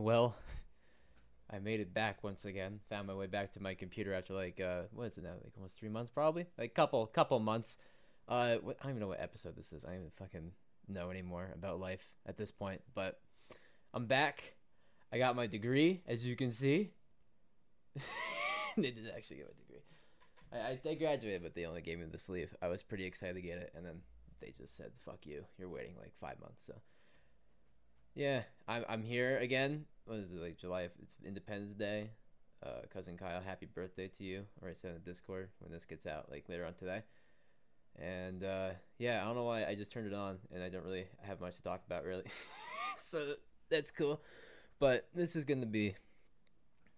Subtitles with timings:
[0.00, 0.34] well,
[1.50, 2.80] I made it back once again.
[2.88, 5.34] Found my way back to my computer after like uh, what is it now?
[5.42, 6.46] Like almost three months, probably.
[6.58, 7.76] Like couple, couple months.
[8.28, 9.84] Uh, what, I don't even know what episode this is.
[9.84, 10.52] I don't even fucking
[10.88, 12.80] know anymore about life at this point.
[12.94, 13.20] But
[13.92, 14.54] I'm back.
[15.12, 16.92] I got my degree, as you can see.
[18.76, 19.82] they didn't actually get my degree.
[20.52, 22.54] I, I graduated, but they only gave me the sleeve.
[22.62, 24.00] I was pretty excited to get it, and then
[24.40, 26.74] they just said, "Fuck you, you're waiting like five months." So,
[28.14, 29.84] yeah, I'm I'm here again.
[30.04, 30.88] What is it like July?
[31.02, 32.10] It's Independence Day.
[32.64, 34.44] Uh, cousin Kyle, happy birthday to you.
[34.62, 37.02] I said in the Discord when this gets out, like later on today.
[37.98, 40.84] And uh, yeah, I don't know why I just turned it on, and I don't
[40.84, 42.24] really have much to talk about really.
[42.98, 43.34] so
[43.70, 44.20] that's cool.
[44.78, 45.94] But this is gonna be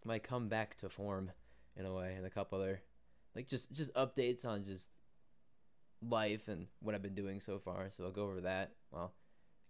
[0.04, 1.30] my comeback to form
[1.76, 2.80] in a way, and a couple other
[3.36, 4.90] like just just updates on just
[6.02, 7.88] life and what I've been doing so far.
[7.90, 8.72] So I'll go over that.
[8.90, 9.12] Well,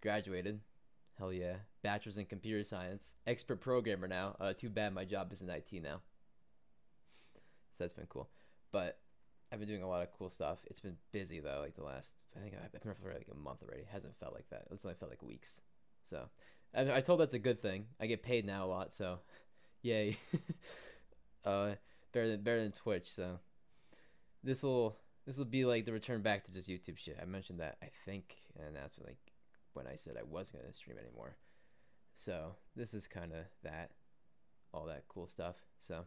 [0.01, 0.59] graduated.
[1.23, 1.55] Hell yeah.
[1.83, 3.13] Bachelor's in computer science.
[3.25, 4.35] Expert programmer now.
[4.41, 6.01] Uh, too bad my job is in IT now.
[7.71, 8.27] So that's been cool.
[8.73, 8.99] But
[9.49, 10.59] I've been doing a lot of cool stuff.
[10.65, 13.63] It's been busy though, like the last I think I've been for like a month
[13.63, 13.83] already.
[13.83, 14.63] It hasn't felt like that.
[14.69, 15.61] It's only felt like weeks.
[16.03, 16.25] So
[16.75, 17.85] I, I told that's a good thing.
[18.01, 19.19] I get paid now a lot, so
[19.81, 20.17] yay.
[21.45, 21.75] uh
[22.11, 23.39] better than better than Twitch, so
[24.43, 27.17] this will this will be like the return back to just YouTube shit.
[27.21, 29.32] I mentioned that I think, and that's like
[29.73, 31.37] when I said I wasn't gonna stream anymore.
[32.15, 33.91] So this is kind of that,
[34.73, 35.55] all that cool stuff.
[35.79, 36.05] So,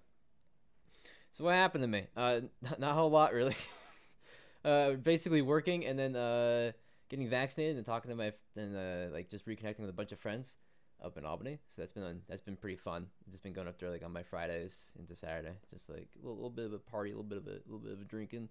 [1.33, 2.07] so what happened to me?
[2.17, 3.57] Uh, not, not a whole lot really.
[4.65, 6.73] uh, basically working and then uh,
[7.09, 10.19] getting vaccinated and talking to my and uh, like just reconnecting with a bunch of
[10.19, 10.57] friends
[11.05, 11.59] up in Albany.
[11.69, 13.07] So that's been on, that's been pretty fun.
[13.31, 16.37] Just been going up there like on my Fridays into Saturday, just like a little,
[16.37, 18.49] little bit of a party, a little bit of a little bit of a drinking,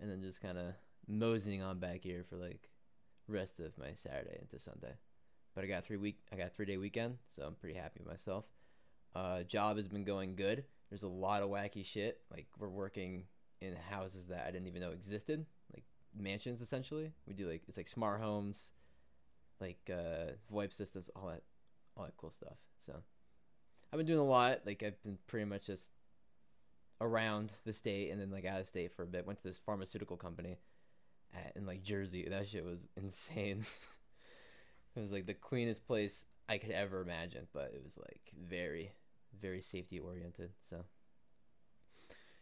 [0.00, 0.74] and then just kind of
[1.08, 2.68] moseying on back here for like
[3.28, 4.94] rest of my Saturday into Sunday.
[5.54, 8.08] But I got three week I got three day weekend, so I'm pretty happy with
[8.08, 8.44] myself.
[9.14, 10.64] Uh, job has been going good.
[10.90, 12.20] There's a lot of wacky shit.
[12.30, 13.24] Like we're working
[13.60, 17.12] in houses that I didn't even know existed, like mansions essentially.
[17.26, 18.72] We do like it's like smart homes,
[19.60, 21.42] like uh, VoIP systems, all that,
[21.96, 22.58] all that cool stuff.
[22.78, 22.94] So
[23.92, 24.60] I've been doing a lot.
[24.66, 25.90] Like I've been pretty much just
[27.00, 29.26] around the state and then like out of state for a bit.
[29.26, 30.58] Went to this pharmaceutical company
[31.34, 32.26] at, in like Jersey.
[32.28, 33.66] That shit was insane.
[34.96, 38.92] it was like the cleanest place I could ever imagine, but it was like very,
[39.40, 40.50] very safety oriented.
[40.62, 40.84] So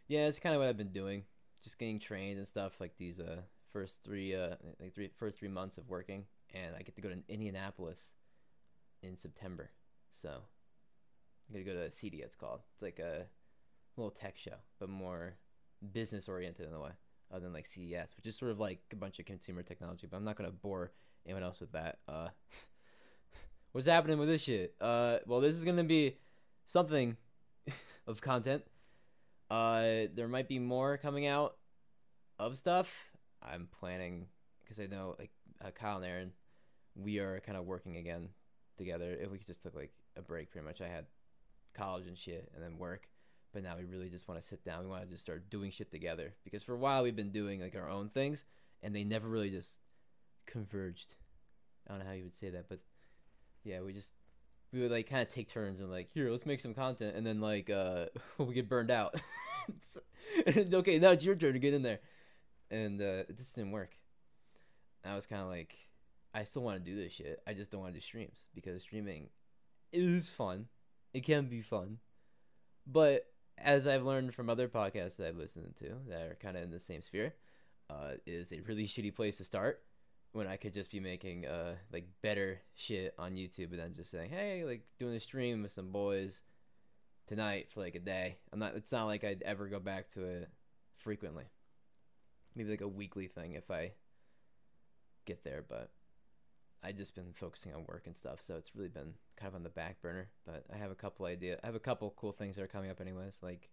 [0.07, 1.23] yeah, it's kind of what I've been doing.
[1.63, 3.41] Just getting trained and stuff like these uh
[3.73, 7.09] first three uh like three first three months of working, and I get to go
[7.09, 8.13] to Indianapolis
[9.01, 9.71] in September.
[10.11, 12.23] So I'm gonna go to CEDIA.
[12.23, 12.61] It's called.
[12.73, 13.25] It's like a
[13.97, 15.37] little tech show, but more
[15.93, 16.91] business oriented in a way,
[17.35, 20.07] other than like CES, which is sort of like a bunch of consumer technology.
[20.09, 20.91] But I'm not gonna bore
[21.25, 21.99] anyone else with that.
[22.07, 22.29] Uh,
[23.73, 24.75] what's happening with this shit?
[24.79, 26.17] Uh, well, this is gonna be
[26.65, 27.17] something
[28.07, 28.63] of content.
[29.49, 31.57] Uh, there might be more coming out
[32.39, 32.89] of stuff.
[33.43, 34.27] I'm planning
[34.63, 35.31] because I know like
[35.63, 36.31] uh, Kyle and Aaron,
[36.95, 38.29] we are kind of working again
[38.77, 39.15] together.
[39.19, 40.81] If we could just took like a break, pretty much.
[40.81, 41.05] I had
[41.75, 43.07] college and shit, and then work.
[43.55, 44.83] But now we really just want to sit down.
[44.83, 47.61] We want to just start doing shit together because for a while we've been doing
[47.61, 48.43] like our own things,
[48.83, 49.79] and they never really just
[50.45, 51.15] converged.
[51.87, 52.79] I don't know how you would say that, but
[53.63, 54.11] yeah, we just
[54.73, 57.25] we would like kind of take turns and like here, let's make some content, and
[57.25, 58.07] then like uh
[58.37, 59.15] we get burned out.
[60.47, 61.99] okay, now it's your turn to get in there,
[62.69, 63.95] and uh, it just didn't work.
[65.05, 65.77] I was kind of like,
[66.33, 67.39] I still want to do this shit.
[67.47, 69.29] I just don't want to do streams because streaming
[69.93, 70.65] is fun.
[71.13, 71.99] It can be fun,
[72.85, 73.27] but
[73.57, 76.71] as I've learned from other podcasts that I've listened to that are kind of in
[76.71, 77.33] the same sphere,
[77.89, 79.81] uh, is a really shitty place to start
[80.31, 84.11] when I could just be making uh like better shit on YouTube and then just
[84.11, 86.41] saying, hey, like doing a stream with some boys
[87.27, 88.37] tonight for like a day.
[88.51, 88.75] I'm not.
[88.75, 90.49] It's not like I'd ever go back to it
[90.97, 91.45] frequently.
[92.55, 93.91] Maybe like a weekly thing if I
[95.25, 95.89] get there, but
[96.85, 99.63] I just been focusing on work and stuff, so it's really been kind of on
[99.63, 100.29] the back burner.
[100.45, 101.59] But I have a couple idea.
[101.63, 103.39] I have a couple cool things that are coming up, anyways.
[103.41, 103.69] Like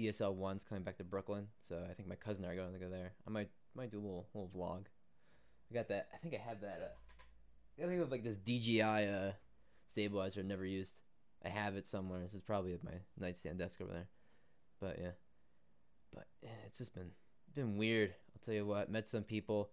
[0.00, 2.72] ESL one's coming back to Brooklyn, so I think my cousin and I are going
[2.72, 3.12] to go there.
[3.26, 4.86] I might might do a little little vlog.
[5.70, 6.08] I got that.
[6.12, 6.96] I think I have that.
[7.80, 9.32] Uh, I think of like this DJI uh,
[9.88, 10.94] stabilizer never used.
[11.44, 12.20] I have it somewhere.
[12.22, 14.08] This is probably at my nightstand desk over there.
[14.80, 15.12] But yeah,
[16.12, 17.10] but yeah, it's just been
[17.54, 18.14] been weird.
[18.34, 18.90] I'll tell you what.
[18.90, 19.70] Met some people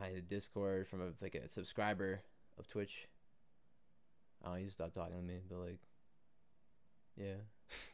[0.00, 2.20] on the Discord from a like a subscriber
[2.58, 3.08] of Twitch.
[4.44, 5.78] Oh, he stopped talking to me, but like,
[7.16, 7.34] yeah,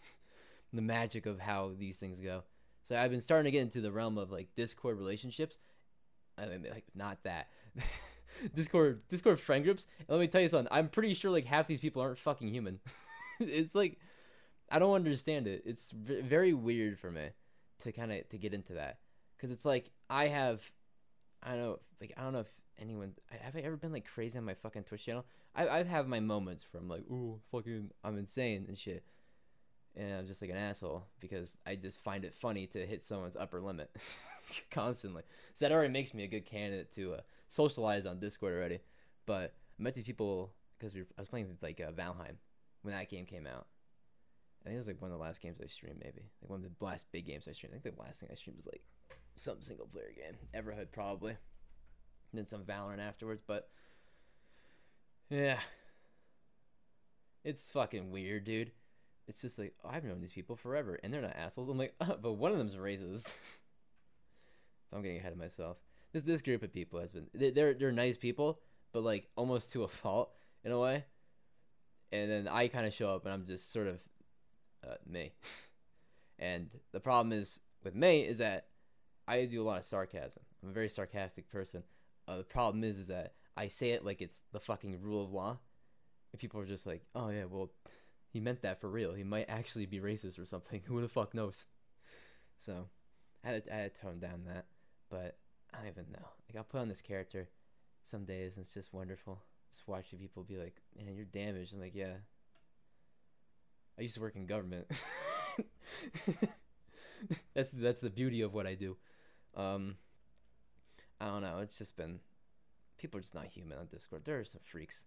[0.72, 2.42] the magic of how these things go.
[2.82, 5.58] So I've been starting to get into the realm of like Discord relationships.
[6.38, 7.48] I mean, like not that.
[8.54, 9.86] Discord Discord friend groups.
[10.00, 10.68] And let me tell you something.
[10.70, 12.80] I'm pretty sure like half these people aren't fucking human.
[13.40, 13.98] it's like
[14.70, 15.62] I don't understand it.
[15.66, 17.28] It's v- very weird for me
[17.80, 18.98] to kind of to get into that
[19.36, 20.62] because it's like I have
[21.42, 23.12] I don't know like I don't know if anyone
[23.42, 25.24] have I ever been like crazy on my fucking Twitch channel.
[25.54, 29.04] I I have my moments where I'm like ooh fucking I'm insane and shit.
[29.96, 33.36] And I'm just like an asshole because I just find it funny to hit someone's
[33.36, 33.90] upper limit
[34.70, 35.22] constantly.
[35.54, 38.78] So that already makes me a good candidate to uh, socialize on Discord already.
[39.26, 42.36] But I met these people because we I was playing like uh, Valheim
[42.82, 43.66] when that game came out.
[44.62, 46.64] I think it was like one of the last games I streamed, maybe like one
[46.64, 47.74] of the last big games I streamed.
[47.74, 48.82] I think the last thing I streamed was like
[49.38, 51.38] some single player game, Everhood probably, and
[52.34, 53.42] then some Valorant afterwards.
[53.46, 53.68] But
[55.30, 55.58] yeah,
[57.44, 58.72] it's fucking weird, dude.
[59.26, 61.68] It's just like oh, I've known these people forever, and they're not assholes.
[61.68, 63.32] I'm like, oh, but one of them's racist.
[64.92, 65.76] I'm getting ahead of myself.
[66.12, 68.60] This this group of people has been they're they're nice people,
[68.92, 70.30] but like almost to a fault
[70.64, 71.04] in a way.
[72.10, 73.98] And then I kind of show up and I'm just sort of
[74.86, 75.32] uh, me.
[76.38, 78.66] and the problem is with me is that
[79.28, 80.42] I do a lot of sarcasm.
[80.62, 81.82] I'm a very sarcastic person.
[82.26, 85.32] Uh, the problem is is that I say it like it's the fucking rule of
[85.32, 85.58] law,
[86.32, 87.70] and people are just like, "Oh yeah, well,
[88.30, 89.12] he meant that for real.
[89.12, 90.80] He might actually be racist or something.
[90.86, 91.66] Who the fuck knows?"
[92.56, 92.88] So,
[93.44, 94.66] I had to, I had to tone down that,
[95.10, 95.36] but
[95.72, 96.26] I don't even know.
[96.48, 97.48] Like I'll put on this character
[98.04, 99.42] some days, and it's just wonderful.
[99.70, 102.14] Just watching people be like, "Man, you're damaged." I'm like, "Yeah."
[103.98, 104.86] I used to work in government.
[107.54, 108.96] that's that's the beauty of what I do.
[109.58, 109.96] Um,
[111.20, 111.58] I don't know.
[111.58, 112.20] It's just been
[112.96, 114.24] people are just not human on Discord.
[114.24, 115.04] There are some freaks.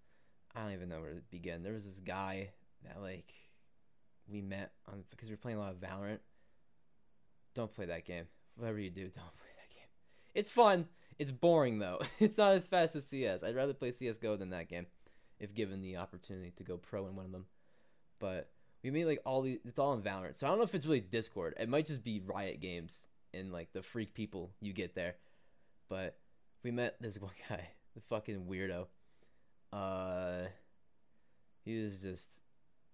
[0.56, 1.64] I don't even know where to begin.
[1.64, 2.50] There was this guy
[2.86, 3.34] that like
[4.28, 6.20] we met on because we were playing a lot of Valorant.
[7.56, 8.26] Don't play that game.
[8.58, 9.88] Whatever you do, don't play that game.
[10.36, 10.86] It's fun.
[11.18, 12.02] It's boring though.
[12.20, 13.44] It's not as fast as CS.
[13.44, 14.88] I'd rather play CS:GO than that game,
[15.40, 17.46] if given the opportunity to go pro in one of them.
[18.20, 18.50] But
[18.84, 19.60] we made like all these.
[19.64, 20.38] It's all in Valorant.
[20.38, 21.54] So I don't know if it's really Discord.
[21.58, 25.16] It might just be Riot Games and like the freak people you get there.
[25.90, 26.18] But
[26.64, 28.88] we met this one guy, the fucking weirdo.
[29.74, 30.48] Uh,
[31.64, 32.42] he was just.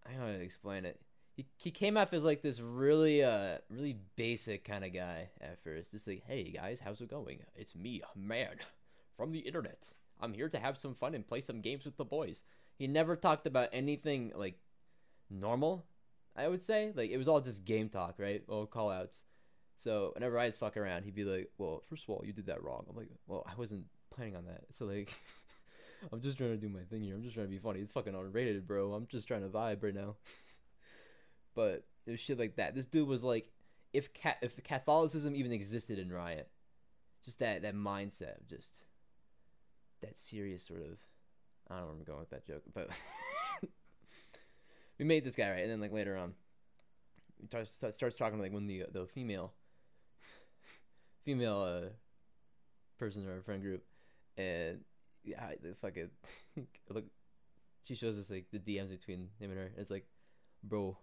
[0.06, 1.01] I don't know how to explain it.
[1.36, 5.62] He, he came off as like this really uh really basic kind of guy at
[5.63, 5.92] first.
[5.92, 7.40] Just like, hey guys, how's it going?
[7.56, 8.56] It's me, man,
[9.18, 9.94] from the internet.
[10.19, 12.44] I'm here to have some fun and play some games with the boys.
[12.78, 14.60] He never talked about anything like
[15.30, 15.86] normal,
[16.36, 16.92] I would say.
[16.95, 18.44] Like it was all just game talk, right?
[18.48, 19.24] Well, call outs.
[19.78, 22.64] So whenever I'd fuck around, he'd be like, "Well, first of all, you did that
[22.64, 25.14] wrong." I'm like, "Well, I wasn't planning on that." So like,
[26.12, 27.16] I'm just trying to do my thing here.
[27.16, 27.80] I'm just trying to be funny.
[27.80, 28.94] It's fucking unrated, bro.
[28.94, 30.16] I'm just trying to vibe right now.
[31.56, 32.74] but it was shit like that.
[32.74, 33.52] This dude was like,
[33.94, 36.50] if cat if Catholicism even existed in Riot,
[37.24, 38.86] just that that mindset of just
[40.02, 40.98] that serious sort of.
[41.70, 42.90] I don't know where I'm going with that joke, but
[44.98, 46.34] we made this guy right, and then like later on,
[47.40, 49.54] he starts, starts talking like when the the female
[51.28, 51.90] female uh,
[52.98, 53.84] persons in our friend group,
[54.38, 54.80] and
[55.26, 56.10] yeah, the fucking
[56.90, 57.04] look,
[57.84, 59.66] she shows us like the DMs between him and her.
[59.66, 60.06] And It's like,
[60.64, 60.98] bro,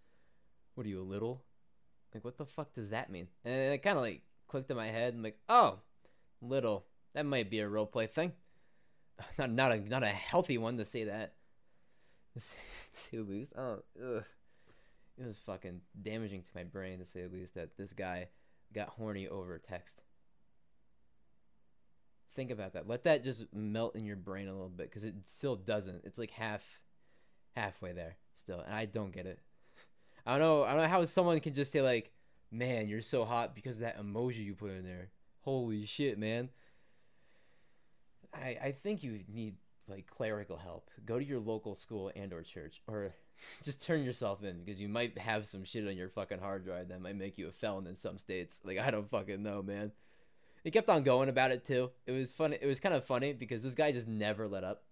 [0.74, 1.42] what are you a little?
[2.12, 3.26] Like, what the fuck does that mean?
[3.42, 5.14] And it kind of like clicked in my head.
[5.14, 5.78] I'm like, oh,
[6.42, 6.84] little.
[7.14, 8.32] That might be a role play thing.
[9.38, 11.32] Not not a not a healthy one to say that.
[12.34, 13.52] To say the least.
[13.56, 14.24] Oh, ugh.
[15.18, 18.28] It was fucking damaging to my brain to say the least that this guy
[18.74, 20.02] got horny over text.
[22.34, 22.86] Think about that.
[22.86, 26.02] Let that just melt in your brain a little bit because it still doesn't.
[26.04, 26.62] It's like half,
[27.56, 29.40] halfway there still, and I don't get it.
[30.26, 30.62] I don't know.
[30.62, 32.12] I don't know how someone can just say like,
[32.52, 35.10] "Man, you're so hot" because of that emoji you put in there.
[35.40, 36.50] Holy shit, man.
[38.32, 39.56] I I think you need
[39.88, 40.90] like clerical help.
[41.04, 43.14] Go to your local school and or church, or
[43.62, 46.88] just turn yourself in because you might have some shit on your fucking hard drive
[46.88, 48.60] that might make you a felon in some states.
[48.64, 49.92] Like I don't fucking know, man.
[50.64, 51.90] He kept on going about it too.
[52.06, 52.58] It was funny.
[52.60, 54.82] It was kind of funny because this guy just never let up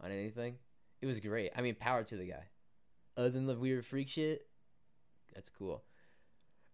[0.00, 0.56] on anything.
[1.02, 1.50] It was great.
[1.56, 2.44] I mean, power to the guy.
[3.16, 4.46] Other than the weird freak shit,
[5.34, 5.82] that's cool.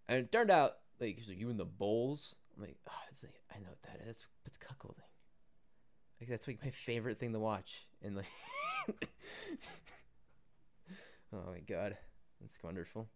[0.09, 2.35] And it turned out like he's like you in the bowls.
[2.55, 4.25] I'm like, oh, it's like I know what that is.
[4.45, 5.01] It's cuckolding.
[6.21, 7.87] Like that's like my favorite thing to watch.
[8.03, 8.27] And like,
[11.37, 11.97] oh my god,
[12.41, 13.09] that's wonderful.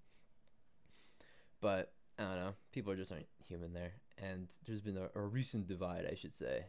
[1.60, 2.54] But I don't know.
[2.72, 6.64] People just aren't human there, and there's been a, a recent divide, I should say.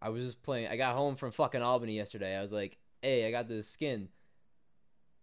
[0.00, 0.68] I was just playing.
[0.68, 2.36] I got home from fucking Albany yesterday.
[2.36, 4.08] I was like, "Hey, I got this skin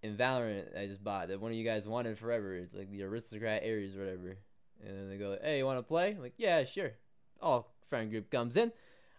[0.01, 2.55] in Valorant I just bought that one of you guys wanted forever.
[2.55, 4.37] It's like the aristocrat Ares or whatever."
[4.85, 6.91] And then they go, "Hey, you want to play?" I'm like, "Yeah, sure."
[7.41, 8.71] All friend group comes in.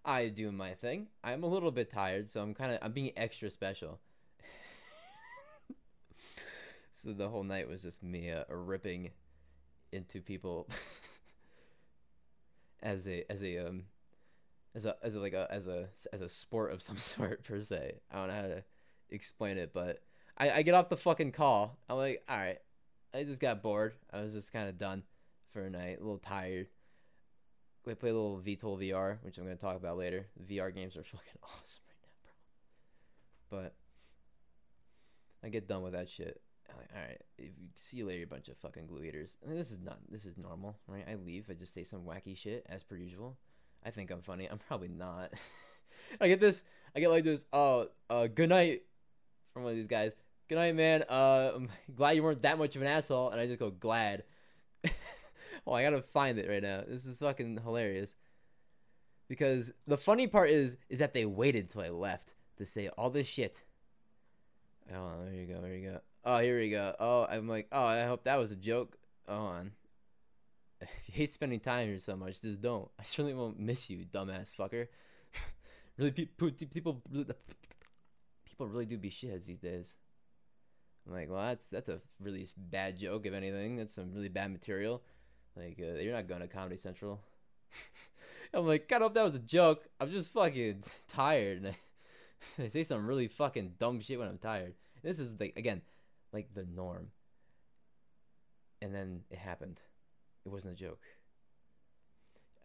[0.05, 1.07] I do my thing.
[1.23, 4.01] I'm a little bit tired, so I'm kind of I'm being extra special.
[6.95, 9.11] So the whole night was just me uh, ripping
[9.91, 10.69] into people
[12.83, 13.83] as a as a um
[14.77, 17.61] as a as a like a as a as a sport of some sort per
[17.61, 17.97] se.
[18.13, 18.65] I don't know how to
[19.11, 20.03] explain it, but
[20.39, 21.77] I, I get off the fucking call.
[21.89, 22.59] I'm like, all right,
[23.13, 23.95] I just got bored.
[24.13, 25.03] I was just kind of done
[25.53, 26.69] for a night, a little tired.
[27.85, 30.27] We play a little VTOL VR, which I'm gonna talk about later.
[30.49, 33.63] VR games are fucking awesome right now, bro.
[33.63, 33.75] But
[35.43, 36.41] I get done with that shit.
[36.69, 39.37] Like, all right, if you see you later, bunch of fucking glue eaters.
[39.45, 41.05] I mean, this is not this is normal, right?
[41.09, 43.37] I leave, I just say some wacky shit as per usual.
[43.85, 44.47] I think I'm funny.
[44.47, 45.33] I'm probably not.
[46.21, 46.63] I get this.
[46.97, 47.45] I get like this.
[47.53, 48.83] Oh, uh, good night
[49.53, 50.15] from one of these guys.
[50.49, 51.05] Good night, man.
[51.09, 53.31] Uh, I'm glad you weren't that much of an asshole.
[53.31, 54.25] And I just go glad.
[55.67, 56.83] oh, I gotta find it right now.
[56.87, 58.15] This is fucking hilarious.
[59.29, 63.11] Because the funny part is, is that they waited till I left to say all
[63.11, 63.63] this shit.
[64.93, 65.61] Oh, there you go.
[65.61, 66.01] There you go.
[66.25, 66.95] Oh, here we go.
[66.99, 68.97] Oh, I'm like, oh, I hope that was a joke.
[69.29, 69.73] Hold on.
[70.81, 72.89] If you hate spending time here so much, just don't.
[72.99, 74.89] I certainly won't miss you, dumbass fucker.
[75.99, 77.03] really, people, people,
[78.45, 79.95] people really do be shitheads these days.
[81.07, 83.27] I'm like, well, that's that's a really bad joke.
[83.27, 85.03] If anything, that's some really bad material.
[85.57, 87.21] Like, uh, you're not going to Comedy Central.
[88.55, 89.85] I'm like, God, I hope that was a joke.
[90.01, 91.75] I'm just fucking tired.
[92.59, 94.75] I say some really fucking dumb shit when I'm tired.
[95.03, 95.83] This is like again,
[96.33, 97.09] like the norm.
[98.83, 99.81] And then it happened.
[100.45, 101.03] It wasn't a joke.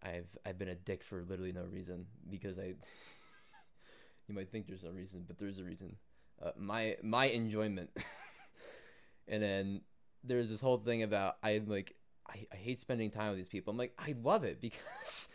[0.04, 2.74] I've I've been a dick for literally no reason because I.
[4.28, 5.96] you might think there's no reason, but there's a reason.
[6.42, 7.90] Uh, my my enjoyment.
[9.28, 9.82] and then
[10.24, 11.96] there's this whole thing about I like
[12.28, 13.72] I, I hate spending time with these people.
[13.72, 15.29] I'm like I love it because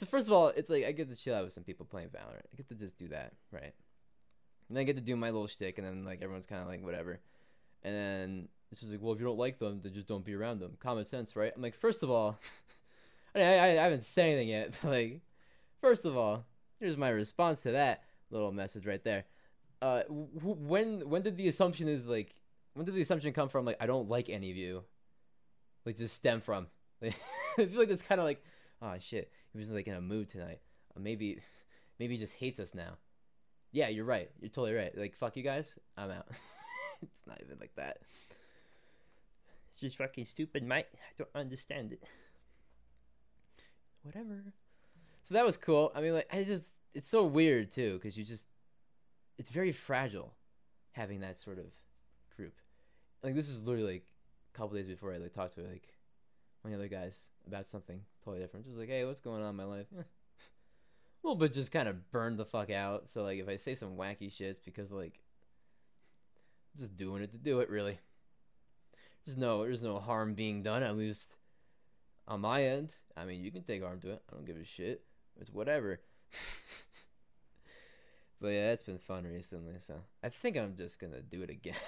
[0.00, 2.08] the first of all it's like I get to chill out with some people playing
[2.08, 2.46] Valorant.
[2.52, 3.74] I get to just do that right,
[4.68, 6.68] and then I get to do my little shtick, and then like everyone's kind of
[6.68, 7.20] like whatever,
[7.82, 10.34] and then it's just like well if you don't like them then just don't be
[10.34, 10.76] around them.
[10.80, 11.52] Common sense, right?
[11.54, 12.38] I'm like first of all,
[13.34, 15.20] I, I, I haven't said anything yet, but like
[15.80, 16.44] first of all,
[16.80, 19.24] here's my response to that little message right there.
[19.80, 22.34] Uh, when when did the assumption is like
[22.74, 23.64] when did the assumption come from?
[23.64, 24.84] Like, I don't like any of you.
[25.84, 26.68] Like, just stem from.
[27.00, 27.14] Like,
[27.58, 28.42] I feel like that's kind of like,
[28.82, 30.60] oh shit, he was like in a mood tonight.
[30.96, 31.40] Uh, maybe,
[31.98, 32.98] maybe he just hates us now.
[33.70, 34.30] Yeah, you're right.
[34.40, 34.96] You're totally right.
[34.96, 35.74] Like, fuck you guys.
[35.96, 36.26] I'm out.
[37.02, 37.98] it's not even like that.
[39.70, 40.86] It's just fucking stupid, mate.
[40.92, 42.02] I don't understand it.
[44.02, 44.52] Whatever.
[45.22, 45.90] So that was cool.
[45.94, 48.48] I mean, like, I just, it's so weird too, because you just,
[49.38, 50.34] it's very fragile
[50.92, 51.66] having that sort of
[52.36, 52.54] group.
[53.22, 54.06] Like this is literally like
[54.54, 55.94] a couple days before I like talked to like
[56.60, 58.66] one of the other guys about something totally different.
[58.66, 59.86] Just like, hey, what's going on in my life?
[61.22, 63.08] Little bit just kind of burned the fuck out.
[63.08, 65.20] So like if I say some wacky shit, because like
[66.74, 67.98] I'm just doing it to do it really.
[69.24, 71.36] There's no there's no harm being done, at least
[72.26, 72.92] on my end.
[73.16, 74.22] I mean you can take harm to it.
[74.30, 75.02] I don't give a shit.
[75.40, 76.00] It's whatever.
[78.40, 79.94] but yeah, it's been fun recently, so
[80.24, 81.76] I think I'm just gonna do it again.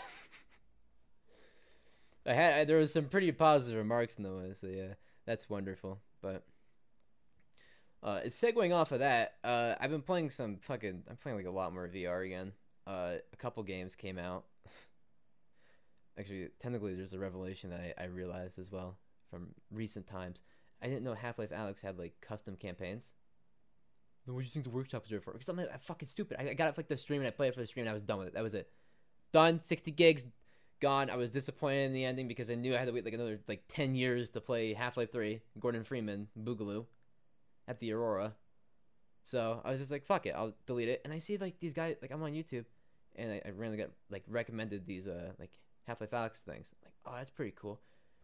[2.26, 4.94] I had I, there was some pretty positive remarks in the one, so yeah,
[5.26, 6.00] that's wonderful.
[6.23, 6.45] But
[8.02, 11.02] uh, segueing off of that, uh, I've been playing some fucking.
[11.09, 12.52] I'm playing like a lot more VR again.
[12.87, 14.45] Uh, a couple games came out.
[16.19, 18.99] Actually, technically, there's a revelation that I, I realized as well
[19.31, 20.43] from recent times.
[20.83, 23.14] I didn't know Half Life Alyx had like custom campaigns.
[24.26, 25.33] Then what do you think the workshop is there for?
[25.33, 26.37] Because I'm, like, fucking stupid.
[26.40, 27.83] I, I got it for like the stream and I played it for the stream
[27.83, 28.35] and I was done with it.
[28.35, 28.71] That was it.
[29.33, 29.61] Done.
[29.61, 30.26] 60 gigs
[30.85, 31.09] gone.
[31.09, 33.41] I was disappointed in the ending because I knew I had to wait like another
[33.49, 36.85] like ten years to play Half Life Three, Gordon Freeman, Boogaloo,
[37.67, 38.35] at the Aurora.
[39.23, 41.00] So I was just like, fuck it, I'll delete it.
[41.05, 42.67] And I see like these guys, like I'm on YouTube,
[43.17, 46.71] and I, I randomly got like recommended these uh like Half Life Alyx things.
[46.73, 47.81] I'm like, oh, that's pretty cool.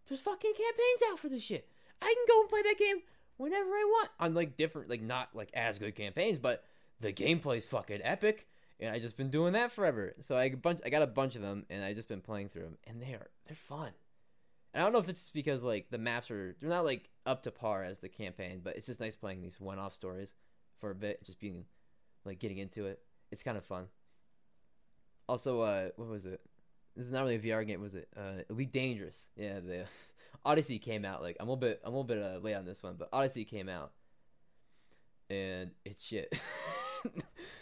[0.07, 1.67] There's fucking campaigns out for this shit.
[2.03, 2.99] I can go and play that game
[3.39, 6.65] whenever I want on like different, like not like as good campaigns, but
[7.01, 8.47] the gameplay's fucking epic
[8.81, 10.15] and I just been doing that forever.
[10.21, 12.63] So I bunch, I got a bunch of them, and I just been playing through
[12.63, 13.91] them, and they are they're fun.
[14.73, 17.43] And I don't know if it's because like the maps are they're not like up
[17.43, 20.35] to par as the campaign, but it's just nice playing these one-off stories
[20.79, 21.65] for a bit, just being
[22.25, 23.01] like getting into it.
[23.31, 23.87] It's kind of fun.
[25.29, 26.41] Also, uh, what was it?
[26.97, 28.09] This is not really a VR game, was it?
[28.17, 29.29] Uh, Elite Dangerous.
[29.37, 29.85] Yeah, the
[30.45, 31.23] Odyssey came out.
[31.23, 33.09] Like I'm a little bit, I'm a little bit uh, late on this one, but
[33.13, 33.93] Odyssey came out,
[35.29, 36.33] and it's shit.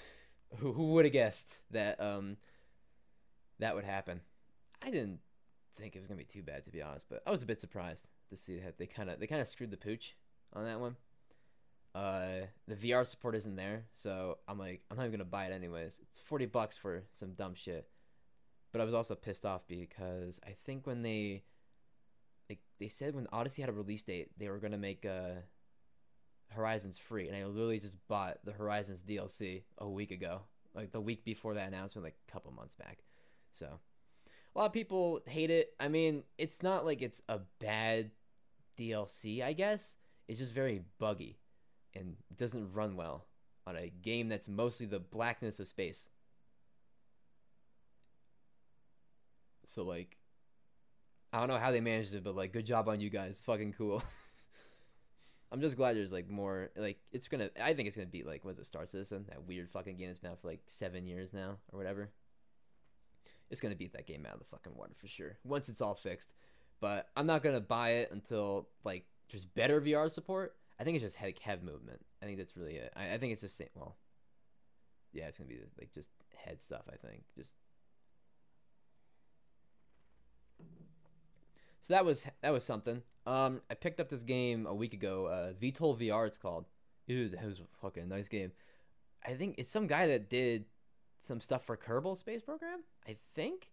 [0.56, 2.36] Who who would have guessed that um
[3.58, 4.20] that would happen?
[4.82, 5.20] I didn't
[5.76, 7.60] think it was gonna be too bad to be honest, but I was a bit
[7.60, 10.16] surprised to see that they kind of they kind of screwed the pooch
[10.52, 10.96] on that one.
[11.94, 15.52] Uh, the VR support isn't there, so I'm like, I'm not even gonna buy it
[15.52, 16.00] anyways.
[16.02, 17.88] It's forty bucks for some dumb shit.
[18.72, 21.42] But I was also pissed off because I think when they,
[22.50, 25.40] like, they said when Odyssey had a release date, they were gonna make uh,
[26.50, 30.40] Horizons free, and I literally just bought the Horizons DLC a week ago,
[30.74, 32.98] like the week before that announcement, like a couple months back.
[33.52, 35.74] So, a lot of people hate it.
[35.78, 38.10] I mean, it's not like it's a bad
[38.78, 39.96] DLC, I guess.
[40.26, 41.38] It's just very buggy
[41.94, 43.26] and doesn't run well
[43.66, 46.08] on a game that's mostly the blackness of space.
[49.66, 50.16] So like
[51.32, 53.42] I don't know how they managed it, but like good job on you guys.
[53.44, 54.02] Fucking cool.
[55.50, 58.44] I'm just glad there's like more like it's gonna I think it's gonna be like
[58.44, 59.24] was it Star Citizen?
[59.28, 62.10] That weird fucking game that's been out for like seven years now or whatever.
[63.50, 65.38] It's gonna beat that game out of the fucking water for sure.
[65.44, 66.34] Once it's all fixed.
[66.80, 70.54] But I'm not gonna buy it until like there's better VR support.
[70.78, 72.04] I think it's just head head movement.
[72.22, 72.92] I think that's really it.
[72.94, 73.68] I, I think it's the same.
[73.74, 73.96] Well,
[75.12, 76.82] yeah, it's gonna be like just head stuff.
[76.92, 77.52] I think just.
[81.80, 83.02] So that was that was something.
[83.28, 85.26] Um, I picked up this game a week ago.
[85.26, 86.66] Uh, VTOL VR, it's called.
[87.06, 88.52] Dude, that was a fucking nice game.
[89.26, 90.64] I think it's some guy that did
[91.20, 92.80] some stuff for Kerbal Space Program.
[93.06, 93.70] I think.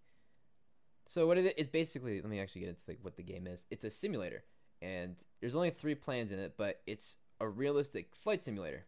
[1.07, 2.21] So what it is basically?
[2.21, 3.65] Let me actually get into the, what the game is.
[3.69, 4.43] It's a simulator
[4.81, 8.85] and there's only three planes in it, but it's a realistic flight simulator.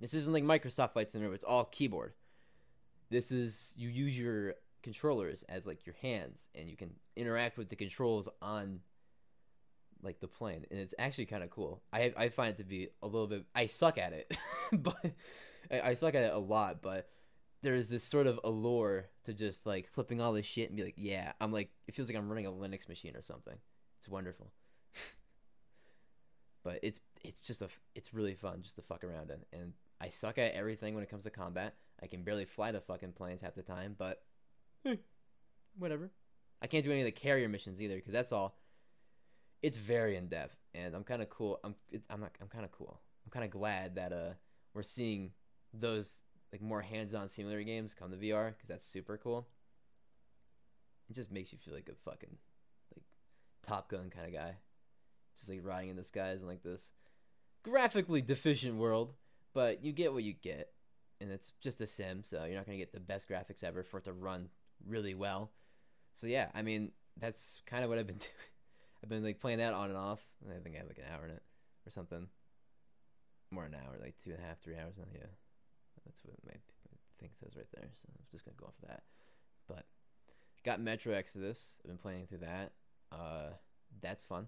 [0.00, 2.14] This isn't like Microsoft Flight Simulator; it's all keyboard.
[3.10, 7.68] This is you use your controllers as like your hands, and you can interact with
[7.68, 8.80] the controls on
[10.02, 11.82] like the plane, and it's actually kind of cool.
[11.92, 13.44] I I find it to be a little bit.
[13.54, 14.36] I suck at it,
[14.72, 15.12] but
[15.70, 17.08] I, I suck at it a lot, but
[17.62, 20.96] there's this sort of allure to just like flipping all this shit and be like,
[20.96, 23.54] yeah, I'm like, it feels like I'm running a Linux machine or something.
[24.00, 24.52] It's wonderful
[26.64, 29.58] but it's it's just a it's really fun just to fuck around in.
[29.58, 31.74] And I suck at everything when it comes to combat.
[32.02, 34.22] I can barely fly the fucking planes half the time, but
[34.86, 34.96] eh,
[35.78, 36.10] whatever.
[36.60, 38.56] I can't do any of the carrier missions either because that's all.
[39.62, 41.60] It's very in depth, and I'm kind of cool.
[41.64, 41.74] I'm
[42.10, 43.00] I'm not I'm kind of cool.
[43.24, 44.32] I'm kind of glad that uh
[44.74, 45.30] we're seeing
[45.72, 46.20] those
[46.52, 49.46] like more hands-on simulator games come to VR because that's super cool.
[51.08, 52.36] It just makes you feel like a fucking
[52.94, 53.04] like
[53.62, 54.56] Top Gun kind of guy
[55.36, 56.92] just like riding in the skies in like this
[57.62, 59.14] graphically deficient world,
[59.54, 60.72] but you get what you get,
[61.20, 63.98] and it's just a sim, so you're not gonna get the best graphics ever for
[63.98, 64.48] it to run
[64.86, 65.50] really well.
[66.12, 68.30] So yeah, I mean that's kind of what I've been doing.
[69.02, 70.20] I've been like playing that on and off.
[70.48, 71.42] I think I have like an hour in it
[71.86, 72.26] or something.
[73.50, 75.04] More an hour, like two and a half, three hours now.
[75.12, 75.26] Yeah,
[76.06, 76.54] that's what my
[77.20, 77.88] thing says right there.
[78.00, 79.02] So I'm just gonna go off of that.
[79.68, 79.84] But
[80.64, 81.78] got Metro Exodus.
[81.84, 82.72] I've been playing through that.
[83.10, 83.50] Uh,
[84.00, 84.46] that's fun.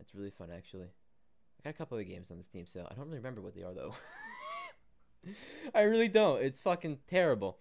[0.00, 0.86] It's really fun actually.
[0.86, 2.86] I got a couple of games on the Steam sale.
[2.90, 3.94] I don't really remember what they are though.
[5.74, 6.42] I really don't.
[6.42, 7.58] It's fucking terrible.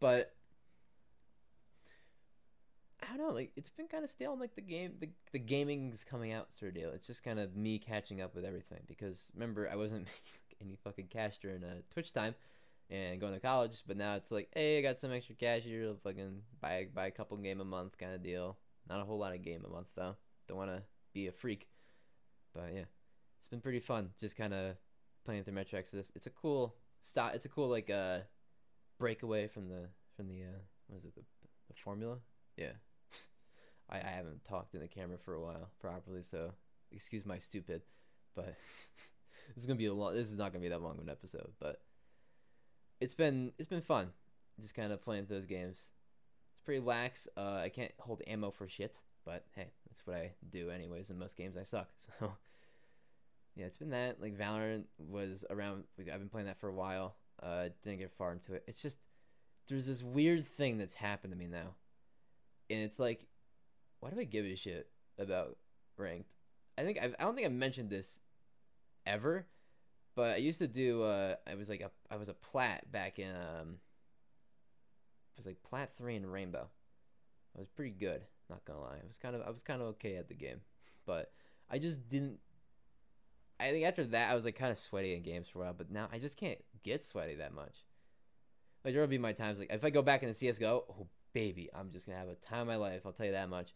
[0.00, 0.32] But
[3.12, 6.02] I don't know, like it's been kind of stale like the game the the gaming's
[6.02, 6.90] coming out sort of deal.
[6.94, 10.06] It's just kind of me catching up with everything because remember I wasn't
[10.50, 12.34] making any fucking cash during uh, Twitch time
[12.88, 15.92] and going to college, but now it's like, hey, I got some extra cash here,
[16.02, 18.56] fucking buy buy a couple game a month kind of deal.
[18.88, 20.16] Not a whole lot of game a month though.
[20.48, 21.68] Don't want to be a freak.
[22.54, 22.84] But yeah,
[23.40, 24.10] it's been pretty fun.
[24.18, 24.76] Just kind of
[25.26, 26.10] playing through Metro Exodus.
[26.14, 27.34] It's a cool stop.
[27.34, 28.20] It's a cool like uh
[28.98, 31.22] breakaway from the from the uh what is it the
[31.68, 32.16] the formula?
[32.56, 32.72] Yeah.
[33.92, 36.52] I, I haven't talked in the camera for a while properly, so
[36.90, 37.82] excuse my stupid.
[38.34, 38.46] But
[39.54, 40.14] this is gonna be a long.
[40.14, 41.80] This is not gonna be that long of an episode, but
[43.00, 44.08] it's been it's been fun.
[44.60, 45.90] Just kind of playing those games.
[46.52, 47.28] It's pretty lax.
[47.36, 48.98] Uh, I can't hold ammo for shit.
[49.24, 51.10] But hey, that's what I do anyways.
[51.10, 51.88] In most games, I suck.
[52.20, 52.32] So
[53.54, 54.20] yeah, it's been that.
[54.20, 55.84] Like Valorant was around.
[55.98, 57.16] I've been playing that for a while.
[57.42, 58.64] Uh, didn't get far into it.
[58.66, 58.98] It's just
[59.68, 61.74] there's this weird thing that's happened to me now,
[62.70, 63.26] and it's like,
[64.02, 65.56] why do I give a shit about
[65.96, 66.34] ranked?
[66.76, 68.20] I think I've, I don't think I've mentioned this
[69.06, 69.46] ever,
[70.16, 71.04] but I used to do.
[71.04, 73.78] Uh, I was like a I was a plat back in um.
[75.34, 76.68] It was like plat three in Rainbow.
[77.56, 78.22] I was pretty good.
[78.50, 80.62] Not gonna lie, I was kind of I was kind of okay at the game,
[81.06, 81.30] but
[81.70, 82.40] I just didn't.
[83.60, 85.74] I think after that I was like kind of sweaty in games for a while,
[85.78, 87.84] but now I just can't get sweaty that much.
[88.84, 91.90] Like there'll be my times like if I go back into CS:GO, oh baby, I'm
[91.90, 93.02] just gonna have a time of my life.
[93.06, 93.74] I'll tell you that much.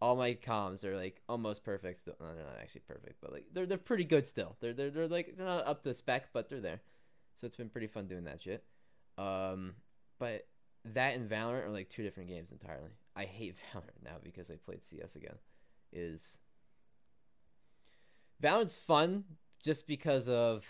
[0.00, 2.00] All my comms are like almost perfect.
[2.00, 4.56] Still, no, they're not actually perfect, but like they're they're pretty good still.
[4.60, 6.80] They're they're they're like they're not up to spec, but they're there.
[7.36, 8.64] So it's been pretty fun doing that shit.
[9.18, 9.74] Um,
[10.18, 10.46] but
[10.92, 12.90] that and Valorant are like two different games entirely.
[13.16, 15.36] I hate Valorant now because I played CS again.
[15.92, 16.38] Is
[18.42, 19.24] Valorant's fun
[19.62, 20.64] just because of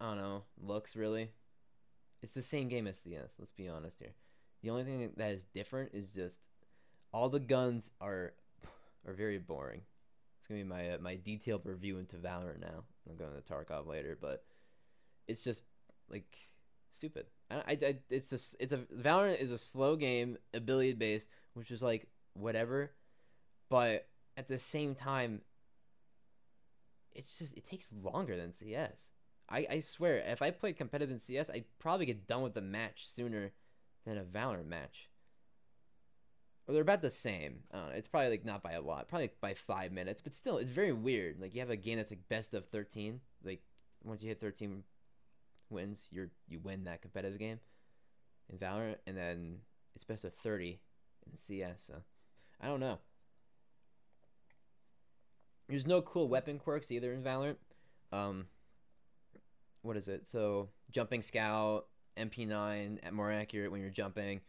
[0.00, 1.30] I don't know looks really.
[2.22, 3.32] It's the same game as CS.
[3.38, 4.14] Let's be honest here.
[4.62, 6.40] The only thing that is different is just
[7.14, 8.32] all the guns are
[9.06, 9.80] are very boring.
[10.38, 12.82] It's gonna be my uh, my detailed review into Valorant now.
[13.08, 14.44] I'm going to Tarkov later, but
[15.28, 15.62] it's just
[16.10, 16.36] like
[16.90, 17.26] stupid.
[17.50, 21.70] I, I, I it's a it's a Valorant is a slow game, ability based, which
[21.70, 22.90] is like whatever,
[23.70, 25.40] but at the same time,
[27.12, 29.10] it's just it takes longer than CS.
[29.48, 32.62] I, I swear, if I played competitive in CS, I'd probably get done with the
[32.62, 33.52] match sooner
[34.06, 35.10] than a Valorant match.
[36.66, 37.60] Or they're about the same.
[37.92, 40.92] It's probably like not by a lot, probably by five minutes, but still, it's very
[40.92, 41.40] weird.
[41.40, 43.20] Like you have a game that's like best of thirteen.
[43.44, 43.60] Like
[44.02, 44.82] once you hit thirteen
[45.68, 47.60] wins, you're you win that competitive game
[48.50, 49.58] in Valorant, and then
[49.94, 50.80] it's best of thirty
[51.30, 51.84] in CS.
[51.86, 51.94] So
[52.60, 52.98] I don't know.
[55.68, 57.56] There's no cool weapon quirks either in Valorant.
[58.12, 58.46] Um,
[59.82, 60.26] what is it?
[60.26, 64.40] So jumping scout, MP9 more accurate when you're jumping.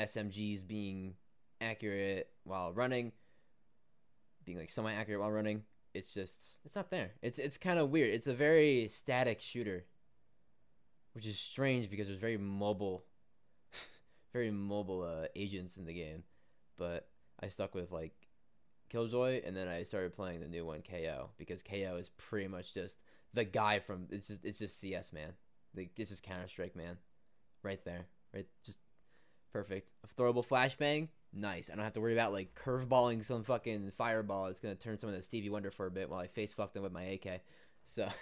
[0.00, 1.14] SMGs being
[1.60, 3.12] accurate while running,
[4.44, 5.62] being like semi accurate while running.
[5.92, 7.12] It's just it's not there.
[7.22, 8.14] It's it's kind of weird.
[8.14, 9.84] It's a very static shooter,
[11.12, 13.04] which is strange because there's very mobile,
[14.32, 16.22] very mobile uh, agents in the game.
[16.78, 17.08] But
[17.42, 18.14] I stuck with like
[18.88, 22.72] Killjoy, and then I started playing the new one KAY/O because KAY/O is pretty much
[22.72, 22.98] just
[23.34, 25.32] the guy from it's just it's just CS man.
[25.76, 26.96] Like it's just Counter Strike man,
[27.62, 28.78] right there, right just
[29.52, 29.90] Perfect.
[30.04, 31.08] A throwable flashbang.
[31.32, 31.70] Nice.
[31.70, 34.46] I don't have to worry about like curveballing some fucking fireball.
[34.46, 36.82] It's gonna turn someone into Stevie Wonder for a bit while I face fuck them
[36.82, 37.40] with my AK.
[37.84, 38.08] So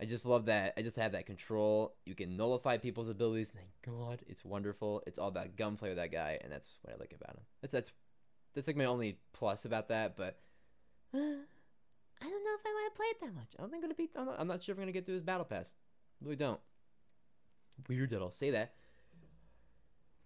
[0.00, 0.74] I just love that.
[0.76, 1.94] I just have that control.
[2.04, 3.50] You can nullify people's abilities.
[3.50, 5.02] Thank God, it's wonderful.
[5.06, 7.42] It's all about gunplay with that guy, and that's what I like about him.
[7.62, 7.92] That's that's
[8.54, 10.16] that's like my only plus about that.
[10.16, 10.38] But
[11.14, 13.48] I don't know if I want to play it that much.
[13.58, 14.10] I don't think I'm gonna be.
[14.16, 15.74] I'm not, I'm not sure if I'm gonna get through his battle pass.
[16.20, 16.60] Really don't.
[17.88, 18.74] Weird that I'll say that.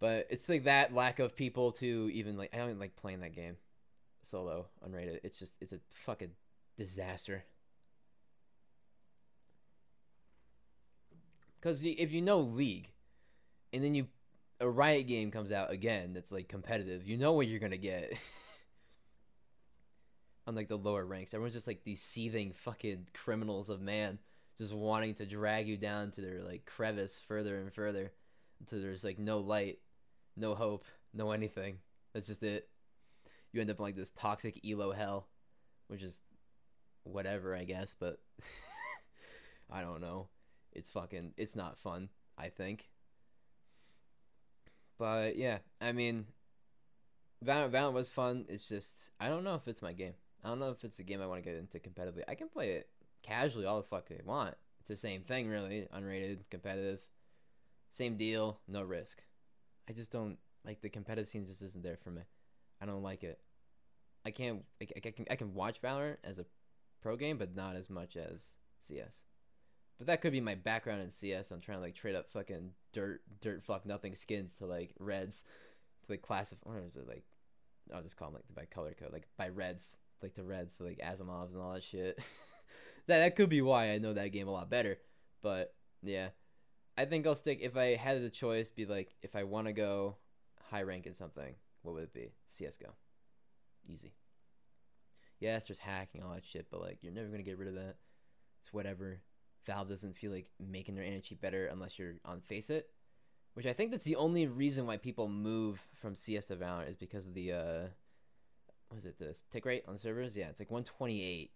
[0.01, 3.21] But it's like that lack of people to even like I don't even like playing
[3.21, 3.57] that game
[4.23, 5.21] solo unrated.
[5.23, 6.31] It's just it's a fucking
[6.79, 7.45] disaster.
[11.61, 12.89] Because if you know League,
[13.75, 14.07] and then you
[14.59, 18.15] a Riot game comes out again that's like competitive, you know what you're gonna get.
[20.47, 24.19] On like the lower ranks, everyone's just like these seething fucking criminals of man,
[24.57, 28.11] just wanting to drag you down to their like crevice further and further,
[28.61, 29.79] until there's like no light
[30.41, 31.79] no hope, no anything.
[32.13, 32.69] That's just it.
[33.53, 35.29] You end up in like this toxic elo hell,
[35.89, 36.21] which is
[37.05, 38.21] whatever, I guess, but
[39.71, 40.29] I don't know.
[40.73, 42.89] It's fucking it's not fun, I think.
[44.99, 46.27] But yeah, I mean
[47.45, 48.45] Valorant, Valorant was fun.
[48.49, 50.15] It's just I don't know if it's my game.
[50.45, 52.23] I don't know if it's a game I want to get into competitively.
[52.29, 52.89] I can play it
[53.23, 54.55] casually all the fuck I want.
[54.81, 57.01] It's the same thing really, unrated, competitive.
[57.93, 59.23] Same deal, no risk.
[59.91, 61.47] I just don't like the competitive scene.
[61.47, 62.23] Just isn't there for me.
[62.81, 63.41] I don't like it.
[64.25, 64.63] I can't.
[64.81, 65.27] I, I can.
[65.29, 66.47] I can watch Valorant as a
[67.03, 69.25] pro game, but not as much as CS.
[69.99, 71.51] But that could be my background in CS.
[71.51, 75.43] I'm trying to like trade up fucking dirt, dirt, fuck nothing skins to like reds,
[76.07, 76.71] to like classify.
[76.71, 77.25] What is it like?
[77.93, 80.85] I'll just call them like by color code, like by reds, like the reds, so
[80.85, 82.17] like Asiimovs and all that shit.
[83.09, 84.99] that that could be why I know that game a lot better.
[85.43, 86.29] But yeah,
[87.01, 88.69] I think I'll stick if I had the choice.
[88.69, 90.17] Be like, if I want to go
[90.71, 92.35] high rank in something, what would it be?
[92.49, 92.91] CS:GO,
[93.89, 94.13] easy.
[95.39, 97.97] Yes, there's hacking, all that shit, but like, you're never gonna get rid of that.
[98.61, 99.23] It's whatever.
[99.65, 102.85] Valve doesn't feel like making their energy better unless you're on FACEIT,
[103.55, 106.97] which I think that's the only reason why people move from CS to Valorant is
[106.97, 107.83] because of the uh,
[108.91, 109.19] what is it?
[109.19, 110.37] This tick rate on servers?
[110.37, 111.51] Yeah, it's like 128.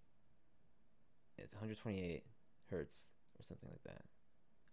[1.36, 2.24] It's 128
[2.70, 4.04] hertz or something like that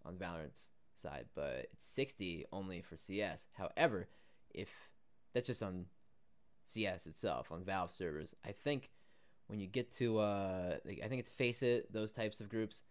[0.06, 3.48] on Valorant's side, but it's 60 only for CS.
[3.54, 4.08] However,
[4.52, 4.70] if
[5.34, 5.86] that's just on
[6.66, 8.92] CS itself on Valve servers, I think
[9.48, 12.84] when you get to uh, I think it's FACEIT, those types of groups,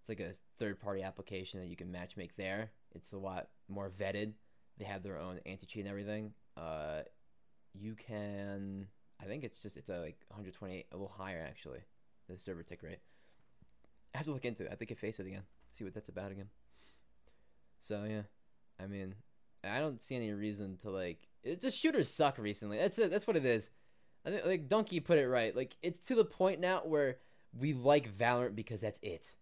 [0.00, 2.70] it's like a third party application that you can match make there.
[2.94, 4.32] It's a lot more vetted.
[4.78, 6.32] They have their own anti cheat and everything.
[6.56, 7.02] Uh,
[7.74, 8.86] you can,
[9.20, 11.80] I think it's just it's a like 128, a little higher actually,
[12.28, 13.00] the server tick rate.
[14.14, 14.70] I have to look into it.
[14.70, 15.42] I think it FACEIT again
[15.74, 16.48] see what that's about again.
[17.80, 18.22] So yeah,
[18.82, 19.14] I mean,
[19.62, 21.28] I don't see any reason to like.
[21.42, 22.78] It just shooters suck recently.
[22.78, 23.10] That's it.
[23.10, 23.70] That's what it is.
[24.26, 25.54] I think like Donkey put it right.
[25.54, 27.18] Like it's to the point now where
[27.58, 29.34] we like Valorant because that's it.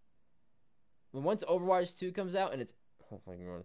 [1.13, 2.75] When once Overwatch two comes out and it's
[3.13, 3.65] oh my god,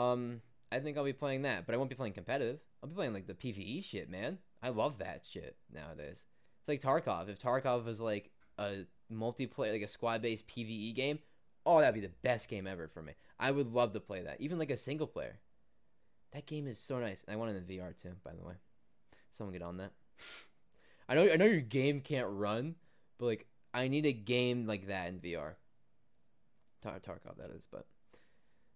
[0.00, 0.40] um,
[0.72, 2.60] I think I'll be playing that, but I won't be playing competitive.
[2.82, 4.38] I'll be playing like the PVE shit, man.
[4.62, 6.24] I love that shit nowadays.
[6.60, 7.28] It's like Tarkov.
[7.28, 11.18] If Tarkov was like a multiplayer, like a squad-based PVE game,
[11.66, 13.12] oh, that'd be the best game ever for me.
[13.38, 15.38] I would love to play that, even like a single player.
[16.32, 17.24] That game is so nice.
[17.28, 18.54] I want it in VR too, by the way.
[19.30, 19.92] Someone get on that.
[21.08, 22.76] I know, I know your game can't run,
[23.18, 25.54] but like, I need a game like that in VR.
[26.82, 27.86] Tar- Tarkov, that is, but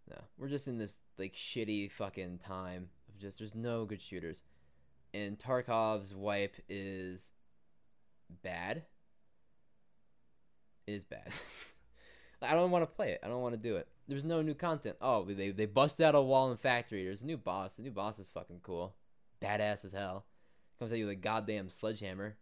[0.08, 4.42] no, we're just in this like shitty fucking time of just there's no good shooters,
[5.14, 7.30] and Tarkov's wipe is
[8.42, 8.82] bad.
[10.86, 11.32] Is bad.
[12.42, 13.20] I don't want to play it.
[13.22, 13.88] I don't want to do it.
[14.08, 14.96] There's no new content.
[15.00, 17.04] Oh, they they busted out a wall in factory.
[17.04, 17.76] There's a new boss.
[17.76, 18.94] The new boss is fucking cool,
[19.42, 20.24] badass as hell.
[20.78, 22.36] Comes at you with a goddamn sledgehammer.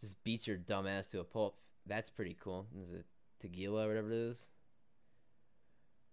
[0.00, 1.58] Just beats your dumb ass to a pulp.
[1.86, 2.66] That's pretty cool.
[2.82, 3.04] Is it
[3.42, 4.48] Tagila or whatever it is?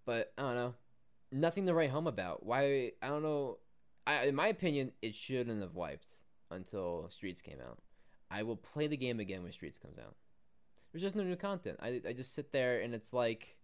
[0.06, 0.74] But I don't know.
[1.32, 2.46] Nothing to write home about.
[2.46, 2.92] Why?
[3.02, 3.58] I don't know.
[4.06, 6.16] I, in my opinion, it shouldn't have wiped
[6.50, 7.80] until Streets came out.
[8.30, 10.16] I will play the game again when Streets comes out.
[10.92, 11.80] There's just no new content.
[11.82, 13.56] I, I just sit there and it's like,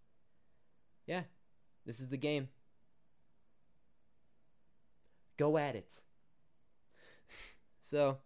[1.05, 1.23] yeah,
[1.85, 2.47] this is the game.
[5.37, 6.01] Go at it.
[7.81, 8.17] so,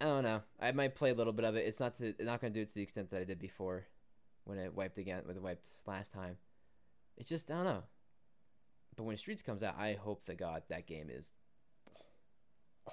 [0.00, 0.42] I don't know.
[0.60, 1.66] I might play a little bit of it.
[1.66, 3.86] It's not to not to do it to the extent that I did before,
[4.44, 6.36] when it wiped again, when it wiped last time.
[7.16, 7.82] It's just I don't know.
[8.96, 11.32] But when Streets comes out, I hope to God that game is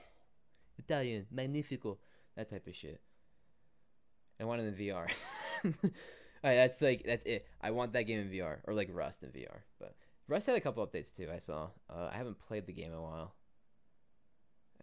[0.78, 1.98] Italian, magnifico,
[2.36, 3.02] that type of shit.
[4.40, 5.08] I want it in VR.
[6.44, 7.46] That's like that's it.
[7.62, 9.60] I want that game in VR or like Rust in VR.
[9.80, 9.96] But
[10.28, 11.28] Rust had a couple updates too.
[11.34, 11.70] I saw.
[11.90, 13.36] Uh, I haven't played the game in a while.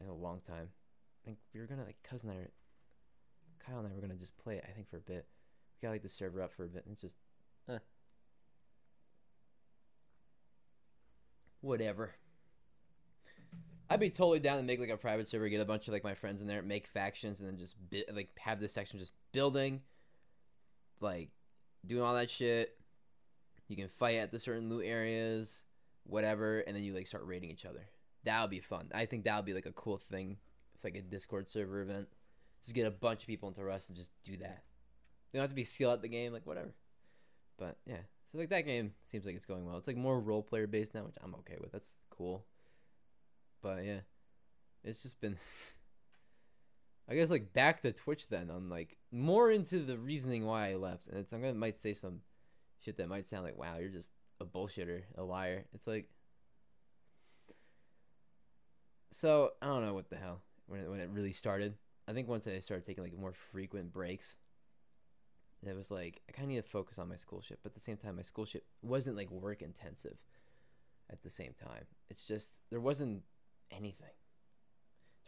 [0.01, 0.69] In a long time.
[0.69, 4.37] I think we were gonna like cousin and I, Kyle and I were gonna just
[4.37, 4.65] play it.
[4.69, 5.27] I think for a bit.
[5.81, 6.85] We got like the server up for a bit.
[6.85, 7.17] And it's just,
[7.71, 7.79] eh.
[11.63, 12.15] Whatever.
[13.97, 16.05] I'd be totally down to make like a private server, get a bunch of like
[16.05, 19.13] my friends in there, make factions, and then just bi- like have this section just
[19.33, 19.81] building,
[21.01, 21.31] like
[21.87, 22.77] doing all that shit.
[23.69, 25.65] You can fight at the certain loot areas,
[26.05, 27.89] whatever, and then you like start raiding each other.
[28.25, 28.91] That would be fun.
[28.95, 30.37] I think that would be like a cool thing.
[30.75, 32.07] It's like a Discord server event.
[32.63, 34.63] Just get a bunch of people into Rust and just do that.
[35.33, 36.75] You don't have to be skilled at the game, like whatever.
[37.57, 39.79] But yeah, so like that game seems like it's going well.
[39.79, 41.73] It's like more role player based now, which I'm okay with.
[41.73, 42.45] That's cool.
[43.67, 44.01] But yeah,
[44.85, 45.37] it's just been.
[47.09, 50.75] I guess like back to Twitch then on like more into the reasoning why I
[50.77, 52.21] left, and it's I'm gonna might say some
[52.81, 55.65] shit that might sound like wow you're just a bullshitter, a liar.
[55.75, 56.09] It's like
[59.11, 61.75] so I don't know what the hell when it, when it really started.
[62.07, 64.37] I think once I started taking like more frequent breaks,
[65.65, 67.75] it was like I kind of need to focus on my school shit, but at
[67.75, 70.19] the same time my school shit wasn't like work intensive.
[71.09, 73.23] At the same time, it's just there wasn't
[73.71, 74.09] anything.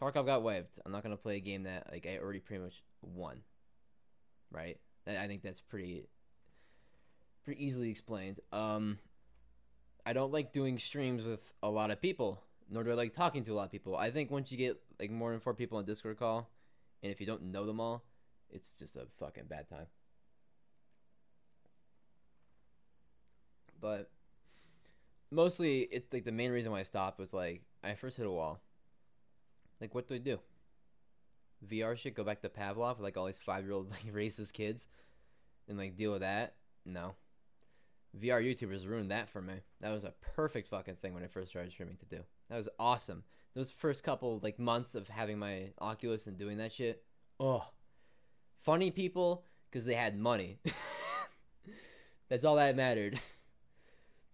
[0.00, 0.78] Tarkov got wiped.
[0.84, 3.40] I'm not gonna play a game that like I already pretty much won.
[4.50, 4.78] Right?
[5.06, 6.08] I think that's pretty
[7.44, 8.40] pretty easily explained.
[8.52, 8.98] Um
[10.06, 13.44] I don't like doing streams with a lot of people, nor do I like talking
[13.44, 13.96] to a lot of people.
[13.96, 16.48] I think once you get like more than four people on Discord call,
[17.02, 18.04] and if you don't know them all,
[18.50, 19.86] it's just a fucking bad time.
[23.80, 24.10] But
[25.30, 28.30] mostly it's like the main reason why I stopped was like I first hit a
[28.30, 28.60] wall.
[29.80, 30.38] Like what do I do?
[31.68, 34.86] VR shit, go back to Pavlov, like all these five year old like racist kids,
[35.68, 36.54] and like deal with that?
[36.84, 37.14] No.
[38.18, 39.54] VR YouTubers ruined that for me.
[39.80, 42.22] That was a perfect fucking thing when I first started streaming to do.
[42.48, 43.22] That was awesome.
[43.54, 47.02] Those first couple like months of having my Oculus and doing that shit.
[47.38, 47.64] Oh,
[48.64, 50.58] funny people because they had money.
[52.28, 53.18] That's all that mattered.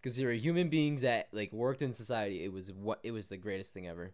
[0.04, 2.44] Because they were human beings that like worked in society.
[2.44, 4.12] It was what it was the greatest thing ever.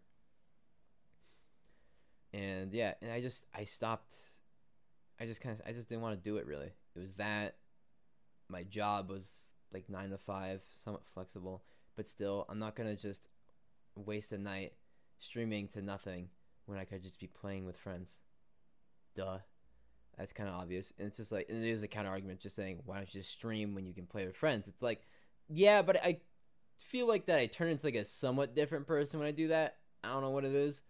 [2.32, 4.14] And yeah, and I just I stopped.
[5.20, 6.70] I just kind of I just didn't want to do it really.
[6.94, 7.56] It was that
[8.48, 11.64] my job was like nine to five, somewhat flexible,
[11.96, 13.26] but still, I'm not gonna just
[13.96, 14.74] waste a night
[15.18, 16.28] streaming to nothing
[16.66, 18.20] when I could just be playing with friends.
[19.16, 19.38] Duh.
[20.16, 20.92] That's kind of obvious.
[20.98, 23.20] And it's just like, and it is a counter argument just saying, why don't you
[23.20, 24.68] just stream when you can play with friends?
[24.68, 25.06] It's like,
[25.52, 26.20] yeah, but I
[26.76, 29.76] feel like that I turn into like a somewhat different person when I do that.
[30.02, 30.82] I don't know what it is.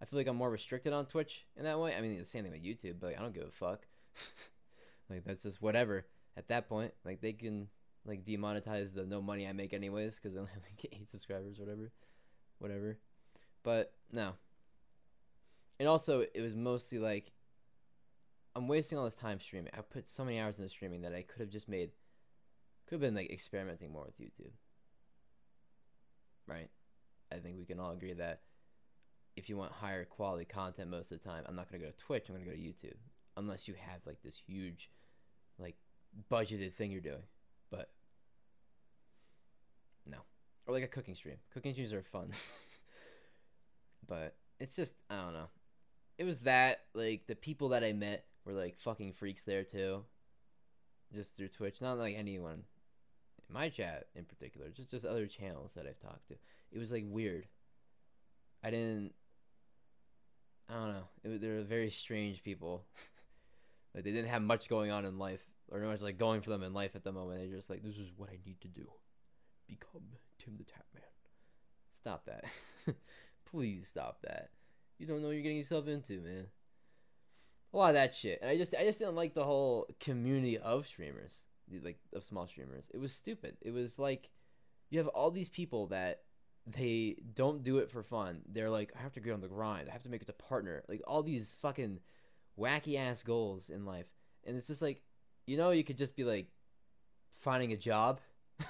[0.00, 1.94] I feel like I'm more restricted on Twitch in that way.
[1.94, 3.86] I mean, the same thing with YouTube, but like, I don't give a fuck.
[5.10, 6.92] like that's just whatever at that point.
[7.04, 7.68] Like they can
[8.04, 11.58] like demonetize the no money I make anyways because I only have like eight subscribers
[11.58, 11.92] or whatever,
[12.58, 12.98] whatever.
[13.62, 14.32] But no.
[15.80, 17.32] And also, it was mostly like
[18.54, 19.70] I'm wasting all this time streaming.
[19.76, 21.90] I put so many hours into streaming that I could have just made,
[22.88, 24.52] could have been like experimenting more with YouTube.
[26.46, 26.70] Right?
[27.30, 28.40] I think we can all agree that
[29.36, 31.96] if you want higher quality content most of the time, I'm not gonna go to
[31.96, 32.28] Twitch.
[32.28, 32.96] I'm gonna go to YouTube,
[33.36, 34.90] unless you have like this huge,
[35.58, 35.76] like
[36.30, 37.22] budgeted thing you're doing.
[37.70, 37.90] But
[40.06, 40.18] no,
[40.66, 41.36] or like a cooking stream.
[41.52, 42.32] Cooking streams are fun,
[44.08, 45.50] but it's just I don't know.
[46.16, 50.04] It was that like the people that I met were like fucking freaks there too,
[51.14, 51.82] just through Twitch.
[51.82, 52.62] Not like anyone
[53.50, 56.34] my chat in particular, just just other channels that I've talked to.
[56.72, 57.46] It was like weird.
[58.62, 59.12] I didn't.
[60.68, 61.08] I don't know.
[61.24, 62.84] It, they were very strange people.
[63.94, 66.62] like they didn't have much going on in life, or much like going for them
[66.62, 67.40] in life at the moment.
[67.40, 68.86] They're just like, this is what I need to do.
[69.66, 70.02] Become
[70.38, 71.02] Tim the Tap Man.
[71.92, 72.44] Stop that.
[73.50, 74.50] Please stop that.
[74.98, 76.46] You don't know what you're getting yourself into, man.
[77.72, 80.56] A lot of that shit, and I just I just didn't like the whole community
[80.56, 81.44] of streamers,
[81.82, 82.88] like of small streamers.
[82.92, 83.56] It was stupid.
[83.60, 84.30] It was like
[84.90, 86.22] you have all these people that
[86.66, 88.40] they don't do it for fun.
[88.48, 89.88] They're like, I have to get on the grind.
[89.88, 90.82] I have to make it to partner.
[90.88, 92.00] Like all these fucking
[92.58, 94.06] wacky ass goals in life,
[94.44, 95.02] and it's just like,
[95.46, 96.48] you know, you could just be like
[97.40, 98.20] finding a job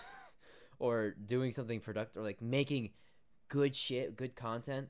[0.79, 2.91] or doing something productive or like making
[3.49, 4.89] good shit, good content.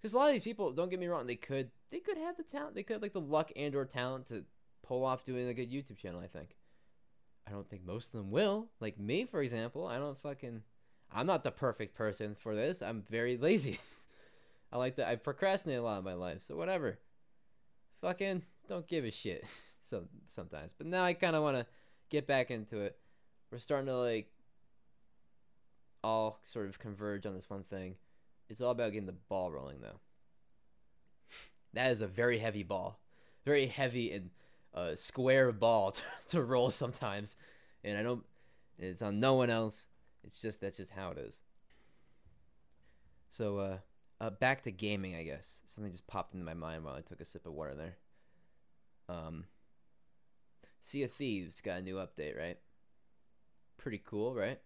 [0.00, 2.36] Because a lot of these people, don't get me wrong, they could they could have
[2.36, 4.44] the talent, they could have like the luck and or talent to
[4.82, 6.20] pull off doing like a YouTube channel.
[6.20, 6.56] I think.
[7.46, 8.68] I don't think most of them will.
[8.80, 10.62] Like me, for example, I don't fucking.
[11.12, 12.82] I'm not the perfect person for this.
[12.82, 13.80] I'm very lazy.
[14.72, 15.08] I like that.
[15.08, 16.98] I procrastinate a lot in my life, so whatever.
[18.00, 19.44] Fucking don't give a shit.
[19.82, 21.66] So sometimes, but now I kind of want to
[22.10, 22.96] get back into it.
[23.50, 24.30] We're starting to like
[26.04, 27.96] all sort of converge on this one thing.
[28.48, 29.98] It's all about getting the ball rolling, though.
[31.72, 33.00] That is a very heavy ball,
[33.44, 34.30] very heavy and
[34.74, 37.36] uh, square ball to, to roll sometimes,
[37.84, 38.24] and I don't.
[38.78, 39.88] It's on no one else.
[40.24, 41.38] It's just that's just how it is.
[43.30, 43.78] So uh,
[44.20, 45.60] uh, back to gaming, I guess.
[45.66, 47.96] Something just popped into my mind while I took a sip of water there.
[49.08, 49.44] Um,
[50.82, 52.58] Sea of Thieves got a new update, right?
[53.76, 54.60] Pretty cool, right?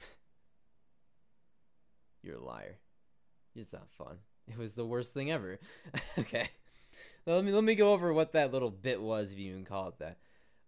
[2.22, 2.78] You're a liar.
[3.54, 4.18] It's not fun.
[4.48, 5.58] It was the worst thing ever.
[6.18, 6.48] okay.
[7.26, 9.64] Now, let me let me go over what that little bit was, if you even
[9.64, 10.18] call it that.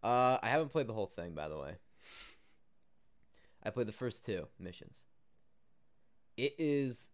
[0.02, 1.76] Uh, I haven't played the whole thing, by the way.
[3.62, 5.04] I played the first two missions.
[6.36, 7.10] It is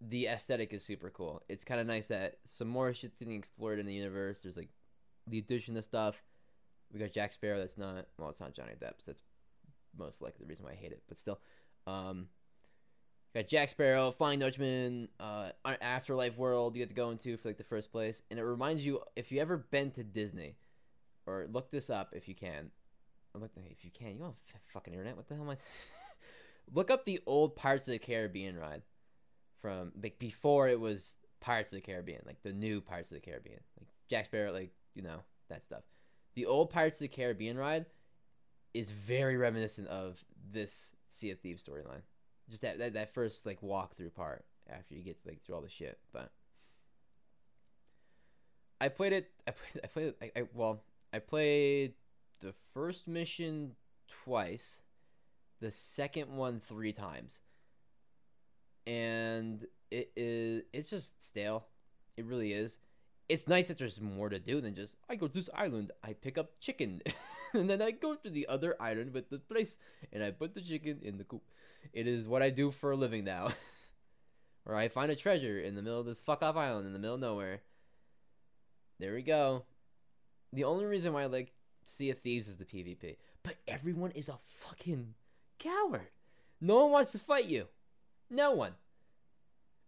[0.00, 1.42] the aesthetic is super cool.
[1.48, 4.38] It's kind of nice that some more shit's getting explored in the universe.
[4.38, 4.70] There's like
[5.26, 6.22] the addition of stuff.
[6.92, 7.58] We got Jack Sparrow.
[7.58, 8.30] That's not well.
[8.30, 8.94] It's not Johnny Depp.
[9.06, 9.22] That's
[9.96, 11.02] most likely the reason why I hate it.
[11.08, 11.40] But still,
[11.86, 12.28] um,
[13.34, 16.74] got Jack Sparrow, Flying Dutchman, uh, Afterlife World.
[16.74, 19.32] You have to go into for like the first place, and it reminds you if
[19.32, 20.56] you ever been to Disney,
[21.26, 22.70] or look this up if you can.
[23.34, 24.14] Look if you can.
[24.14, 25.16] You don't have fucking internet.
[25.16, 25.56] What the hell am I?
[26.74, 28.82] look up the old Pirates of the Caribbean ride
[29.60, 33.20] from like before it was Pirates of the Caribbean, like the new Pirates of the
[33.20, 35.82] Caribbean, like Jack Sparrow, like you know that stuff.
[36.34, 37.86] The old Pirates of the Caribbean ride
[38.74, 42.02] is very reminiscent of this Sea of Thieves storyline.
[42.50, 45.68] Just that, that that first like walkthrough part after you get like through all the
[45.68, 45.98] shit.
[46.12, 46.30] But
[48.80, 49.30] I played it.
[49.46, 49.84] I played.
[49.84, 50.14] I played.
[50.22, 50.82] I, I well,
[51.12, 51.94] I played
[52.40, 53.72] the first mission
[54.24, 54.80] twice,
[55.60, 57.40] the second one three times
[58.88, 61.66] and it is it's just stale.
[62.16, 62.78] It really is.
[63.28, 66.14] It's nice that there's more to do than just I go to this island, I
[66.14, 67.02] pick up chicken,
[67.52, 69.76] and then I go to the other island with the place,
[70.12, 71.42] and I put the chicken in the coop.
[71.92, 73.50] It is what I do for a living now.
[74.66, 76.98] or I find a treasure in the middle of this fuck off island in the
[76.98, 77.60] middle of nowhere.
[78.98, 79.64] There we go.
[80.52, 81.52] The only reason why I like
[81.84, 83.16] Sea of Thieves is the PvP.
[83.42, 85.14] But everyone is a fucking
[85.58, 86.08] coward.
[86.60, 87.66] No one wants to fight you.
[88.30, 88.72] No one.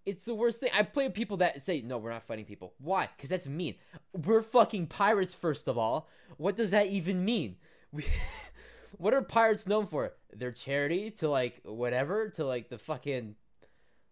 [0.06, 0.70] It's the worst thing.
[0.74, 2.74] I play with people that say, no, we're not fighting people.
[2.78, 3.08] Why?
[3.16, 3.74] Because that's mean.
[4.12, 6.08] We're fucking pirates, first of all.
[6.36, 7.56] What does that even mean?
[7.92, 8.04] We,
[8.98, 10.12] what are pirates known for?
[10.34, 12.30] Their charity to, like, whatever?
[12.30, 13.34] To, like, the fucking,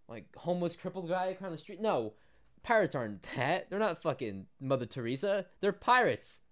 [0.08, 1.80] like, homeless, crippled guy across the street?
[1.80, 2.14] No.
[2.62, 3.70] Pirates aren't that.
[3.70, 5.46] They're not fucking Mother Teresa.
[5.60, 6.40] They're pirates.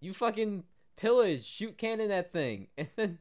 [0.00, 0.62] You fucking
[0.96, 3.18] pillage, shoot cannon that thing, and then,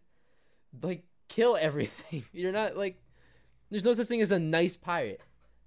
[0.82, 2.24] like, kill everything.
[2.34, 3.02] You're not, like,
[3.70, 5.22] there's no such thing as a nice pirate.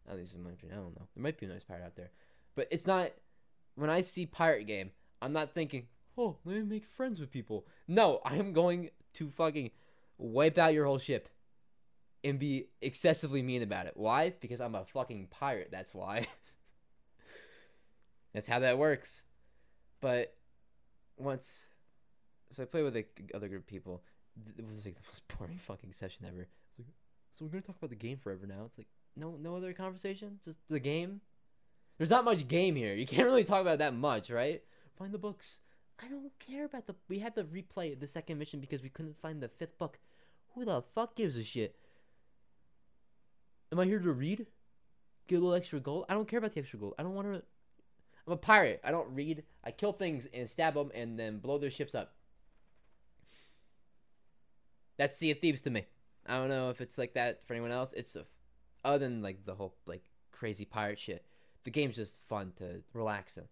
[0.08, 1.06] At least in my opinion, I don't know.
[1.14, 2.10] There might be a nice pirate out there,
[2.54, 3.10] but it's not.
[3.76, 4.90] When I see pirate game,
[5.22, 5.86] I'm not thinking,
[6.18, 9.70] "Oh, let me make friends with people." No, I am going to fucking
[10.18, 11.28] wipe out your whole ship
[12.22, 13.96] and be excessively mean about it.
[13.96, 14.34] Why?
[14.40, 15.68] Because I'm a fucking pirate.
[15.70, 16.26] That's why.
[18.34, 19.22] that's how that works.
[20.00, 20.34] But
[21.16, 21.68] once,
[22.50, 24.02] so I play with like other group of people.
[24.58, 26.48] It was like the most boring fucking session ever.
[27.34, 28.64] So we're gonna talk about the game forever now.
[28.66, 30.38] It's like, No, no other conversation.
[30.44, 31.20] Just the game.
[31.98, 32.94] There's not much game here.
[32.94, 34.62] You can't really talk about that much, right?
[34.96, 35.58] Find the books.
[36.02, 36.94] I don't care about the.
[37.08, 39.98] We had to replay the second mission because we couldn't find the fifth book.
[40.54, 41.76] Who the fuck gives a shit?
[43.72, 44.46] Am I here to read?
[45.28, 46.06] Get a little extra gold?
[46.08, 46.94] I don't care about the extra gold.
[46.98, 47.42] I don't want to.
[48.26, 48.80] I'm a pirate.
[48.82, 49.44] I don't read.
[49.62, 52.14] I kill things and stab them and then blow their ships up.
[54.98, 55.86] That's Sea of Thieves to me.
[56.26, 57.92] I don't know if it's like that for anyone else.
[57.92, 58.24] It's a,
[58.84, 60.02] other than like the whole like
[60.32, 61.24] crazy pirate shit.
[61.64, 63.44] The game's just fun to relax in.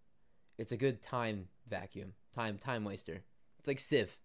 [0.56, 3.22] It's a good time vacuum, time time waster.
[3.58, 4.16] It's like Civ.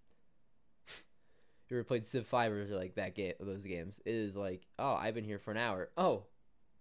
[1.70, 3.34] you ever played Civ Five or like that game?
[3.40, 5.90] Those games it is like, oh, I've been here for an hour.
[5.98, 6.24] Oh,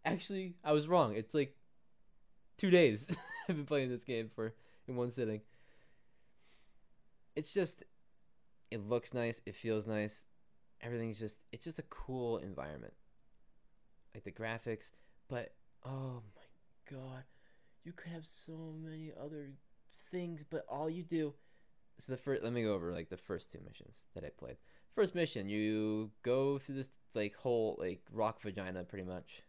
[0.04, 1.14] actually, I was wrong.
[1.14, 1.56] It's like
[2.56, 3.14] two days.
[3.48, 4.54] I've been playing this game for
[4.86, 5.40] in one sitting.
[7.34, 7.82] It's just,
[8.70, 9.40] it looks nice.
[9.46, 10.24] It feels nice.
[10.82, 12.94] Everything's just, it's just a cool environment.
[14.14, 14.90] Like the graphics,
[15.28, 15.54] but
[15.86, 17.24] oh my god,
[17.84, 19.52] you could have so many other
[20.10, 21.34] things, but all you do.
[21.98, 24.56] So the first, let me go over like the first two missions that I played.
[24.94, 29.42] First mission, you go through this like whole like rock vagina, pretty much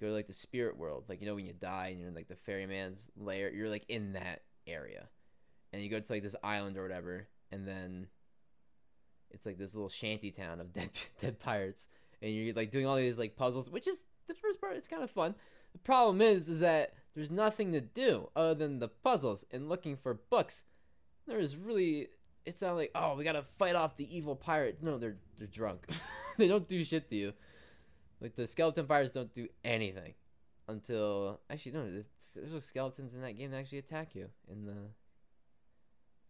[0.00, 2.14] go to like the spirit world like you know when you die and you're in
[2.14, 5.08] like the ferryman's lair you're like in that area
[5.72, 8.06] and you go to like this island or whatever and then
[9.30, 11.88] it's like this little shanty town of dead dead pirates.
[12.20, 15.02] And you're like doing all these like puzzles which is the first part it's kind
[15.02, 15.34] of fun.
[15.72, 19.96] The problem is is that there's nothing to do other than the puzzles and looking
[19.96, 20.64] for books.
[21.26, 22.08] There is really
[22.46, 25.88] it's not like oh we gotta fight off the evil pirate no they're they're drunk.
[26.38, 27.32] They don't do shit to you.
[28.20, 30.14] Like the skeleton pirates don't do anything
[30.68, 34.76] until actually no, there's, there's skeletons in that game that actually attack you in the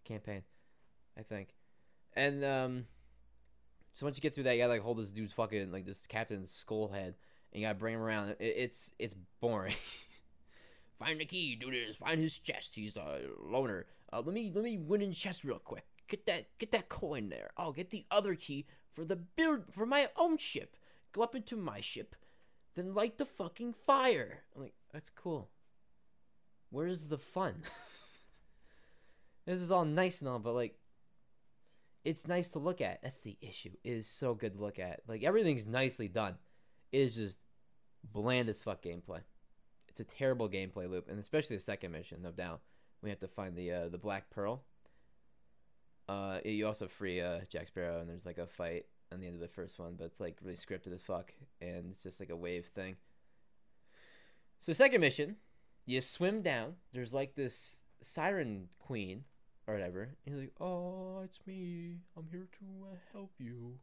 [0.05, 0.43] campaign,
[1.19, 1.49] I think.
[2.15, 2.87] And um,
[3.95, 6.07] so once you get through that, you gotta like hold this dude's fucking like this
[6.07, 7.15] captain's skull head,
[7.53, 8.31] and you gotta bring him around.
[8.31, 9.75] It, it's it's boring.
[10.99, 11.97] Find the key, do this.
[11.97, 12.75] Find his chest.
[12.75, 13.87] He's a loner.
[14.13, 15.85] Uh, let me let me win in chest real quick.
[16.09, 17.51] Get that get that coin there.
[17.57, 20.77] I'll get the other key for the build for my own ship
[21.13, 22.15] go up into my ship,
[22.75, 24.45] then light the fucking fire.
[24.55, 25.49] I'm like, that's cool.
[26.71, 27.63] Where's the fun?
[29.47, 30.78] this is all nice and all, but like,
[32.09, 33.03] it's nice to look at.
[33.03, 33.73] That's the issue.
[33.85, 35.01] It is so good to look at.
[35.07, 36.37] Like everything's nicely done.
[36.91, 37.39] It is just
[38.15, 39.21] bland as fuck gameplay.
[39.89, 42.61] It's a terrible gameplay loop, and especially the second mission, no doubt.
[43.03, 44.63] We have to find the uh, the Black Pearl.
[46.09, 49.35] Uh, you also free uh, Jack Sparrow, and there's like a fight on the end
[49.35, 51.31] of the first one, but it's like really scripted as fuck,
[51.61, 52.97] and it's just like a wave thing.
[54.61, 55.37] So second mission,
[55.85, 56.75] you swim down.
[56.95, 59.25] There's like this siren queen
[59.69, 60.09] or whatever.
[60.25, 61.99] And he's like, "Oh, it's me.
[62.17, 63.75] I'm here to uh, help you."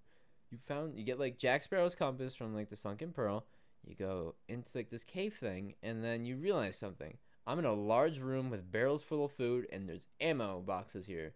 [0.51, 3.45] You found you get like Jack Sparrow's compass from like the Sunken Pearl.
[3.85, 7.17] You go into like this cave thing, and then you realize something.
[7.47, 11.33] I'm in a large room with barrels full of food, and there's ammo boxes here.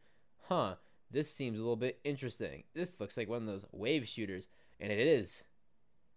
[0.48, 0.76] Huh?
[1.12, 2.64] This seems a little bit interesting.
[2.74, 4.48] This looks like one of those wave shooters,
[4.80, 5.44] and it is.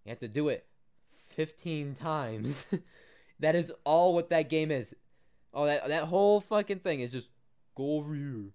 [0.05, 0.67] You have to do it
[1.29, 2.67] 15 times.
[3.41, 4.95] that is all what that game is.
[5.53, 7.29] Oh, that that whole fucking thing is just
[7.75, 8.51] go over here.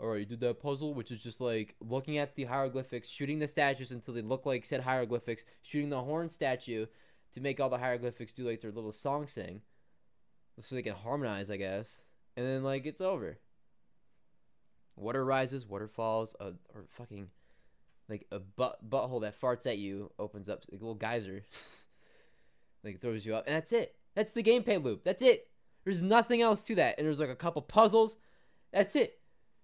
[0.00, 3.38] All right, you did that puzzle, which is just like looking at the hieroglyphics, shooting
[3.38, 6.86] the statues until they look like said hieroglyphics, shooting the horn statue
[7.32, 9.60] to make all the hieroglyphics do like their little song sing,
[10.60, 12.00] so they can harmonize, I guess.
[12.36, 13.38] And then like it's over
[14.98, 17.28] water rises, water falls, uh, or fucking
[18.08, 21.44] like a butt butthole that farts at you opens up like a little geyser,
[22.84, 23.96] like throws you up, and that's it.
[24.14, 25.04] That's the gameplay loop.
[25.04, 25.48] That's it.
[25.84, 28.16] There's nothing else to that, and there's like a couple puzzles.
[28.72, 29.18] That's it.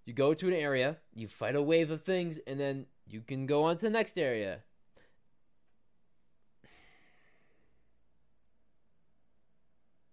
[0.05, 3.47] You go to an area, you fight a wave of things, and then you can
[3.47, 4.61] go on to the next area.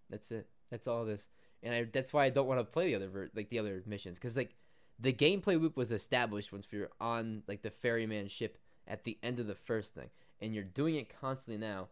[0.08, 0.48] That's it.
[0.70, 1.28] That's all this,
[1.62, 3.82] and I, that's why I don't want to play the other ver- like the other
[3.86, 4.54] missions because like
[4.98, 9.18] the gameplay loop was established once we were on like the ferryman ship at the
[9.22, 10.08] end of the first thing,
[10.40, 11.88] and you're doing it constantly now.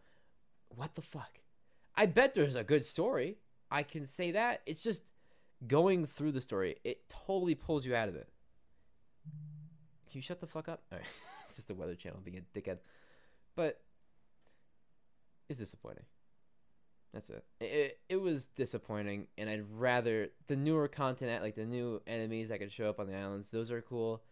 [0.75, 1.41] What the fuck?
[1.95, 3.37] I bet there's a good story.
[3.71, 4.63] I can say that.
[4.67, 5.03] It's just
[5.67, 6.77] going through the story.
[6.85, 8.29] It totally pulls you out of it.
[10.11, 10.83] Can you shut the fuck up?
[10.91, 11.03] Right.
[11.47, 12.79] it's just the Weather Channel being a dickhead.
[13.57, 13.81] But
[15.49, 16.05] it's disappointing.
[17.13, 17.45] That's it.
[17.61, 17.99] it.
[18.09, 22.71] It was disappointing, and I'd rather the newer content, like the new enemies that could
[22.71, 23.51] show up on the islands.
[23.51, 24.23] Those are cool.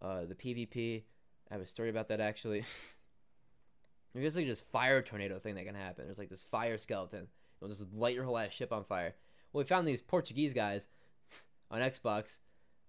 [0.00, 1.02] Uh, the PvP.
[1.50, 2.64] I have a story about that actually.
[4.14, 6.06] There's like this fire tornado thing that can happen.
[6.06, 7.28] There's like this fire skeleton.
[7.60, 9.14] It'll just light your whole ass ship on fire.
[9.52, 10.86] Well, we found these Portuguese guys
[11.70, 12.38] on Xbox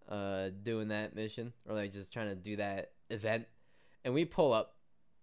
[0.09, 3.45] uh, doing that mission, or like just trying to do that event,
[4.03, 4.75] and we pull up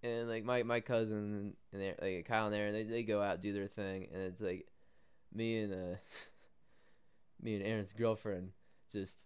[0.03, 3.43] and like my my cousin and they like Kyle and Aaron, they they go out
[3.43, 4.67] do their thing, and it's like
[5.33, 5.97] me and uh
[7.43, 8.51] me and Aaron's girlfriend
[8.93, 9.19] just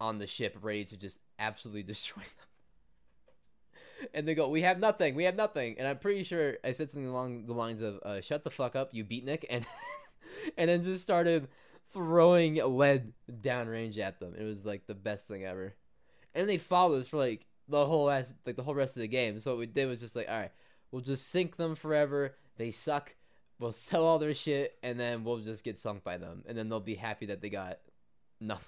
[0.00, 4.08] on the ship, ready to just absolutely destroy them.
[4.12, 5.14] and they go, "We have nothing.
[5.14, 8.20] We have nothing." And I'm pretty sure I said something along the lines of, uh,
[8.20, 9.64] "Shut the fuck up, you beatnik," and
[10.56, 11.48] and then just started
[11.92, 14.34] throwing lead downrange at them.
[14.38, 15.74] It was like the best thing ever.
[16.34, 19.08] And they followed us for like the whole rest, like the whole rest of the
[19.08, 19.38] game.
[19.40, 20.52] So what we did was just like, all right,
[20.90, 22.34] we'll just sink them forever.
[22.56, 23.14] They suck.
[23.58, 26.68] We'll sell all their shit, and then we'll just get sunk by them, and then
[26.68, 27.78] they'll be happy that they got
[28.40, 28.66] nothing.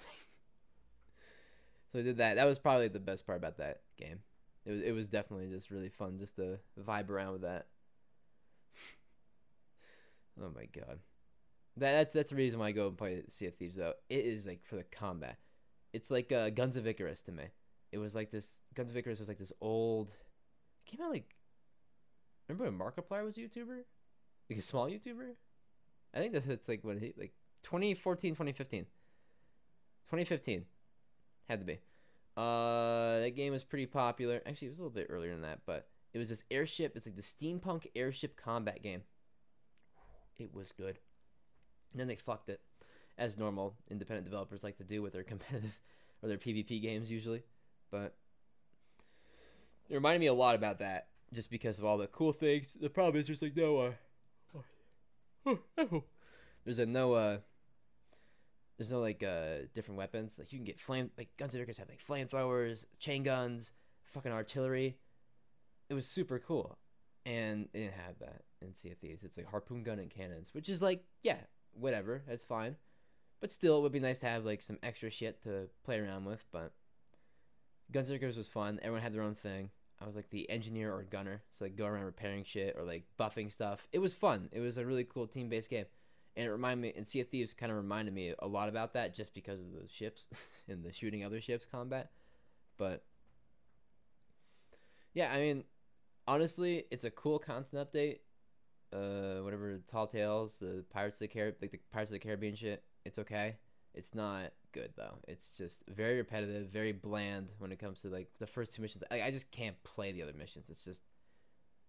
[1.91, 2.35] so we did that.
[2.35, 4.19] That was probably the best part about that game.
[4.65, 7.67] It was it was definitely just really fun just to vibe around with that.
[10.41, 10.99] oh my god.
[11.77, 13.93] That, that's that's the reason why I go and play Sea of Thieves though.
[14.09, 15.37] It is like for the combat.
[15.93, 17.43] It's like uh, Guns of Icarus to me.
[17.91, 20.15] It was like this Guns of Icarus was like this old
[20.85, 21.35] came out like
[22.47, 23.83] remember when Markiplier was a YouTuber?
[24.49, 25.33] Like a small YouTuber?
[26.13, 28.83] I think that's like when he like 2014, 2015.
[28.83, 30.65] 2015.
[31.47, 31.79] Had to be.
[32.35, 34.41] Uh that game was pretty popular.
[34.47, 36.93] Actually, it was a little bit earlier than that, but it was this airship.
[36.95, 39.03] It's like the steampunk airship combat game.
[40.37, 40.99] It was good.
[41.91, 42.61] And then they fucked it,
[43.17, 45.79] as normal independent developers like to do with their competitive
[46.21, 47.43] or their PvP games usually.
[47.91, 48.15] But
[49.89, 52.77] it reminded me a lot about that, just because of all the cool things.
[52.79, 53.91] The problem is there's like no, uh,
[55.45, 56.03] oh, oh,
[56.65, 57.37] there's a no, uh,
[58.77, 60.37] there's no like uh different weapons.
[60.37, 63.71] Like you can get flame, like Guns Icarus have like flamethrowers, chain guns,
[64.13, 64.97] fucking artillery.
[65.89, 66.77] It was super cool,
[67.25, 69.23] and it didn't have that in Sea of Thieves.
[69.23, 71.37] It's like harpoon gun and cannons, which is like yeah,
[71.79, 72.75] whatever, that's fine.
[73.39, 76.25] But still, it would be nice to have like some extra shit to play around
[76.25, 76.43] with.
[76.51, 76.71] But
[77.91, 78.79] Guns Icarus was fun.
[78.81, 79.69] Everyone had their own thing.
[80.01, 83.05] I was like the engineer or gunner, so like go around repairing shit or like
[83.19, 83.87] buffing stuff.
[83.91, 84.49] It was fun.
[84.51, 85.85] It was a really cool team based game,
[86.35, 86.93] and it reminded me.
[86.95, 89.71] And Sea of Thieves kind of reminded me a lot about that, just because of
[89.71, 90.27] the ships
[90.67, 92.11] and the shooting other ships combat.
[92.77, 93.03] But
[95.13, 95.63] yeah, I mean,
[96.27, 98.19] honestly, it's a cool content update
[98.93, 102.55] uh whatever Tall Tales, the Pirates of the Caribbean, like the Pirates of the Caribbean
[102.55, 102.83] shit.
[103.05, 103.55] It's okay.
[103.93, 105.17] It's not good though.
[105.27, 109.03] It's just very repetitive, very bland when it comes to like the first two missions.
[109.09, 110.69] I, I just can't play the other missions.
[110.69, 111.01] It's just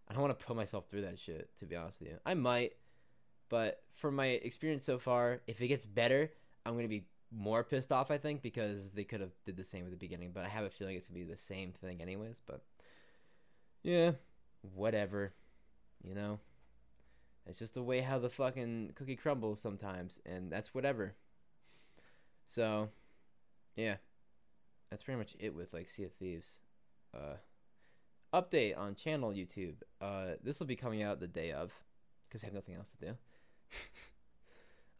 [0.08, 1.50] I don't want to put myself through that shit.
[1.58, 2.72] To be honest with you, I might,
[3.48, 6.30] but from my experience so far, if it gets better,
[6.64, 8.10] I'm gonna be more pissed off.
[8.10, 10.64] I think because they could have did the same at the beginning, but I have
[10.64, 12.40] a feeling it's gonna be the same thing anyways.
[12.46, 12.62] But
[13.82, 14.12] yeah,
[14.74, 15.34] whatever,
[16.02, 16.40] you know.
[17.48, 21.14] It's just the way how the fucking cookie crumbles sometimes, and that's whatever.
[22.46, 22.90] So,
[23.74, 23.96] yeah,
[24.90, 26.60] that's pretty much it with like Sea of Thieves.
[27.14, 27.36] Uh,
[28.34, 29.76] update on channel YouTube.
[30.00, 31.72] Uh, this will be coming out the day of,
[32.28, 33.06] because I have nothing else to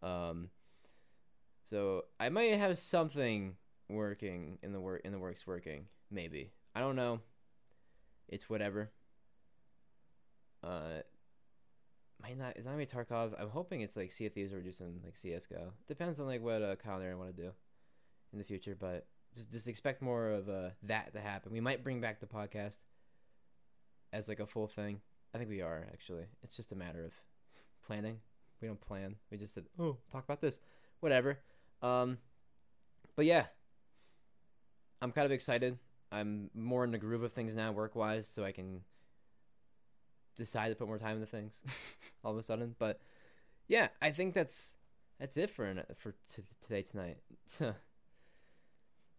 [0.02, 0.06] do.
[0.08, 0.48] um,
[1.68, 3.56] so I might have something
[3.90, 7.20] working in the work in the works working maybe I don't know.
[8.28, 8.90] It's whatever.
[10.62, 11.02] Uh,
[12.22, 12.56] might not.
[12.56, 13.40] It's not gonna be Tarkov.
[13.40, 15.72] I'm hoping it's like Sea of Thieves or in like CS:GO.
[15.86, 17.50] Depends on like what uh, Kyle and I want to do
[18.32, 21.52] in the future, but just just expect more of uh, that to happen.
[21.52, 22.78] We might bring back the podcast
[24.12, 25.00] as like a full thing.
[25.34, 26.24] I think we are actually.
[26.42, 27.12] It's just a matter of
[27.86, 28.18] planning.
[28.60, 29.14] We don't plan.
[29.30, 30.58] We just said, "Oh, talk about this."
[31.00, 31.38] Whatever.
[31.82, 32.18] Um
[33.14, 33.46] but yeah.
[35.00, 35.78] I'm kind of excited.
[36.10, 38.80] I'm more in the groove of things now work-wise so I can
[40.38, 41.58] decide to put more time into things
[42.24, 42.74] all of a sudden.
[42.78, 43.00] But
[43.66, 44.74] yeah, I think that's
[45.20, 47.18] that's it for for t- today tonight.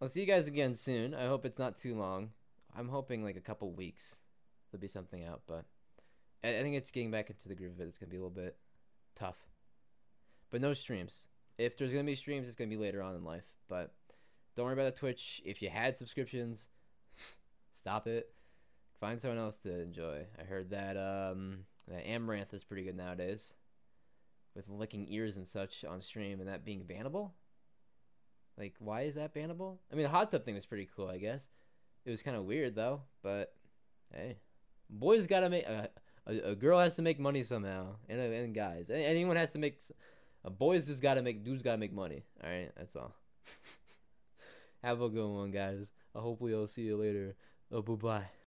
[0.02, 1.14] I'll see you guys again soon.
[1.14, 2.30] I hope it's not too long.
[2.76, 4.18] I'm hoping like a couple weeks
[4.72, 5.66] there'll be something out, but
[6.44, 7.90] I, I think it's getting back into the groove of it.
[7.90, 8.58] It's gonna be a little bit
[9.16, 9.38] tough,
[10.50, 11.28] but no streams.
[11.58, 13.46] If there's gonna be streams, it's gonna be later on in life.
[13.68, 13.94] But
[14.56, 15.42] don't worry about the Twitch.
[15.44, 16.70] If you had subscriptions,
[17.74, 18.30] stop it
[19.00, 20.26] find someone else to enjoy.
[20.40, 23.54] I heard that um that Amouranth is pretty good nowadays,
[24.56, 27.32] with licking ears and such on stream, and that being bannable.
[28.58, 29.78] Like, why is that bannable?
[29.92, 31.48] I mean, the hot tub thing was pretty cool, I guess.
[32.06, 33.54] It was kind of weird though, but
[34.14, 34.38] hey,
[34.90, 35.88] boys gotta make uh,
[36.28, 39.82] a, a girl has to make money somehow, and and guys, anyone has to make.
[40.46, 42.24] A boys just gotta make dudes gotta make money.
[42.42, 43.14] All right, that's all.
[44.84, 45.88] Have a good one, guys.
[46.16, 47.36] hopefully I'll see you later.
[47.72, 48.39] Oh, bye bye.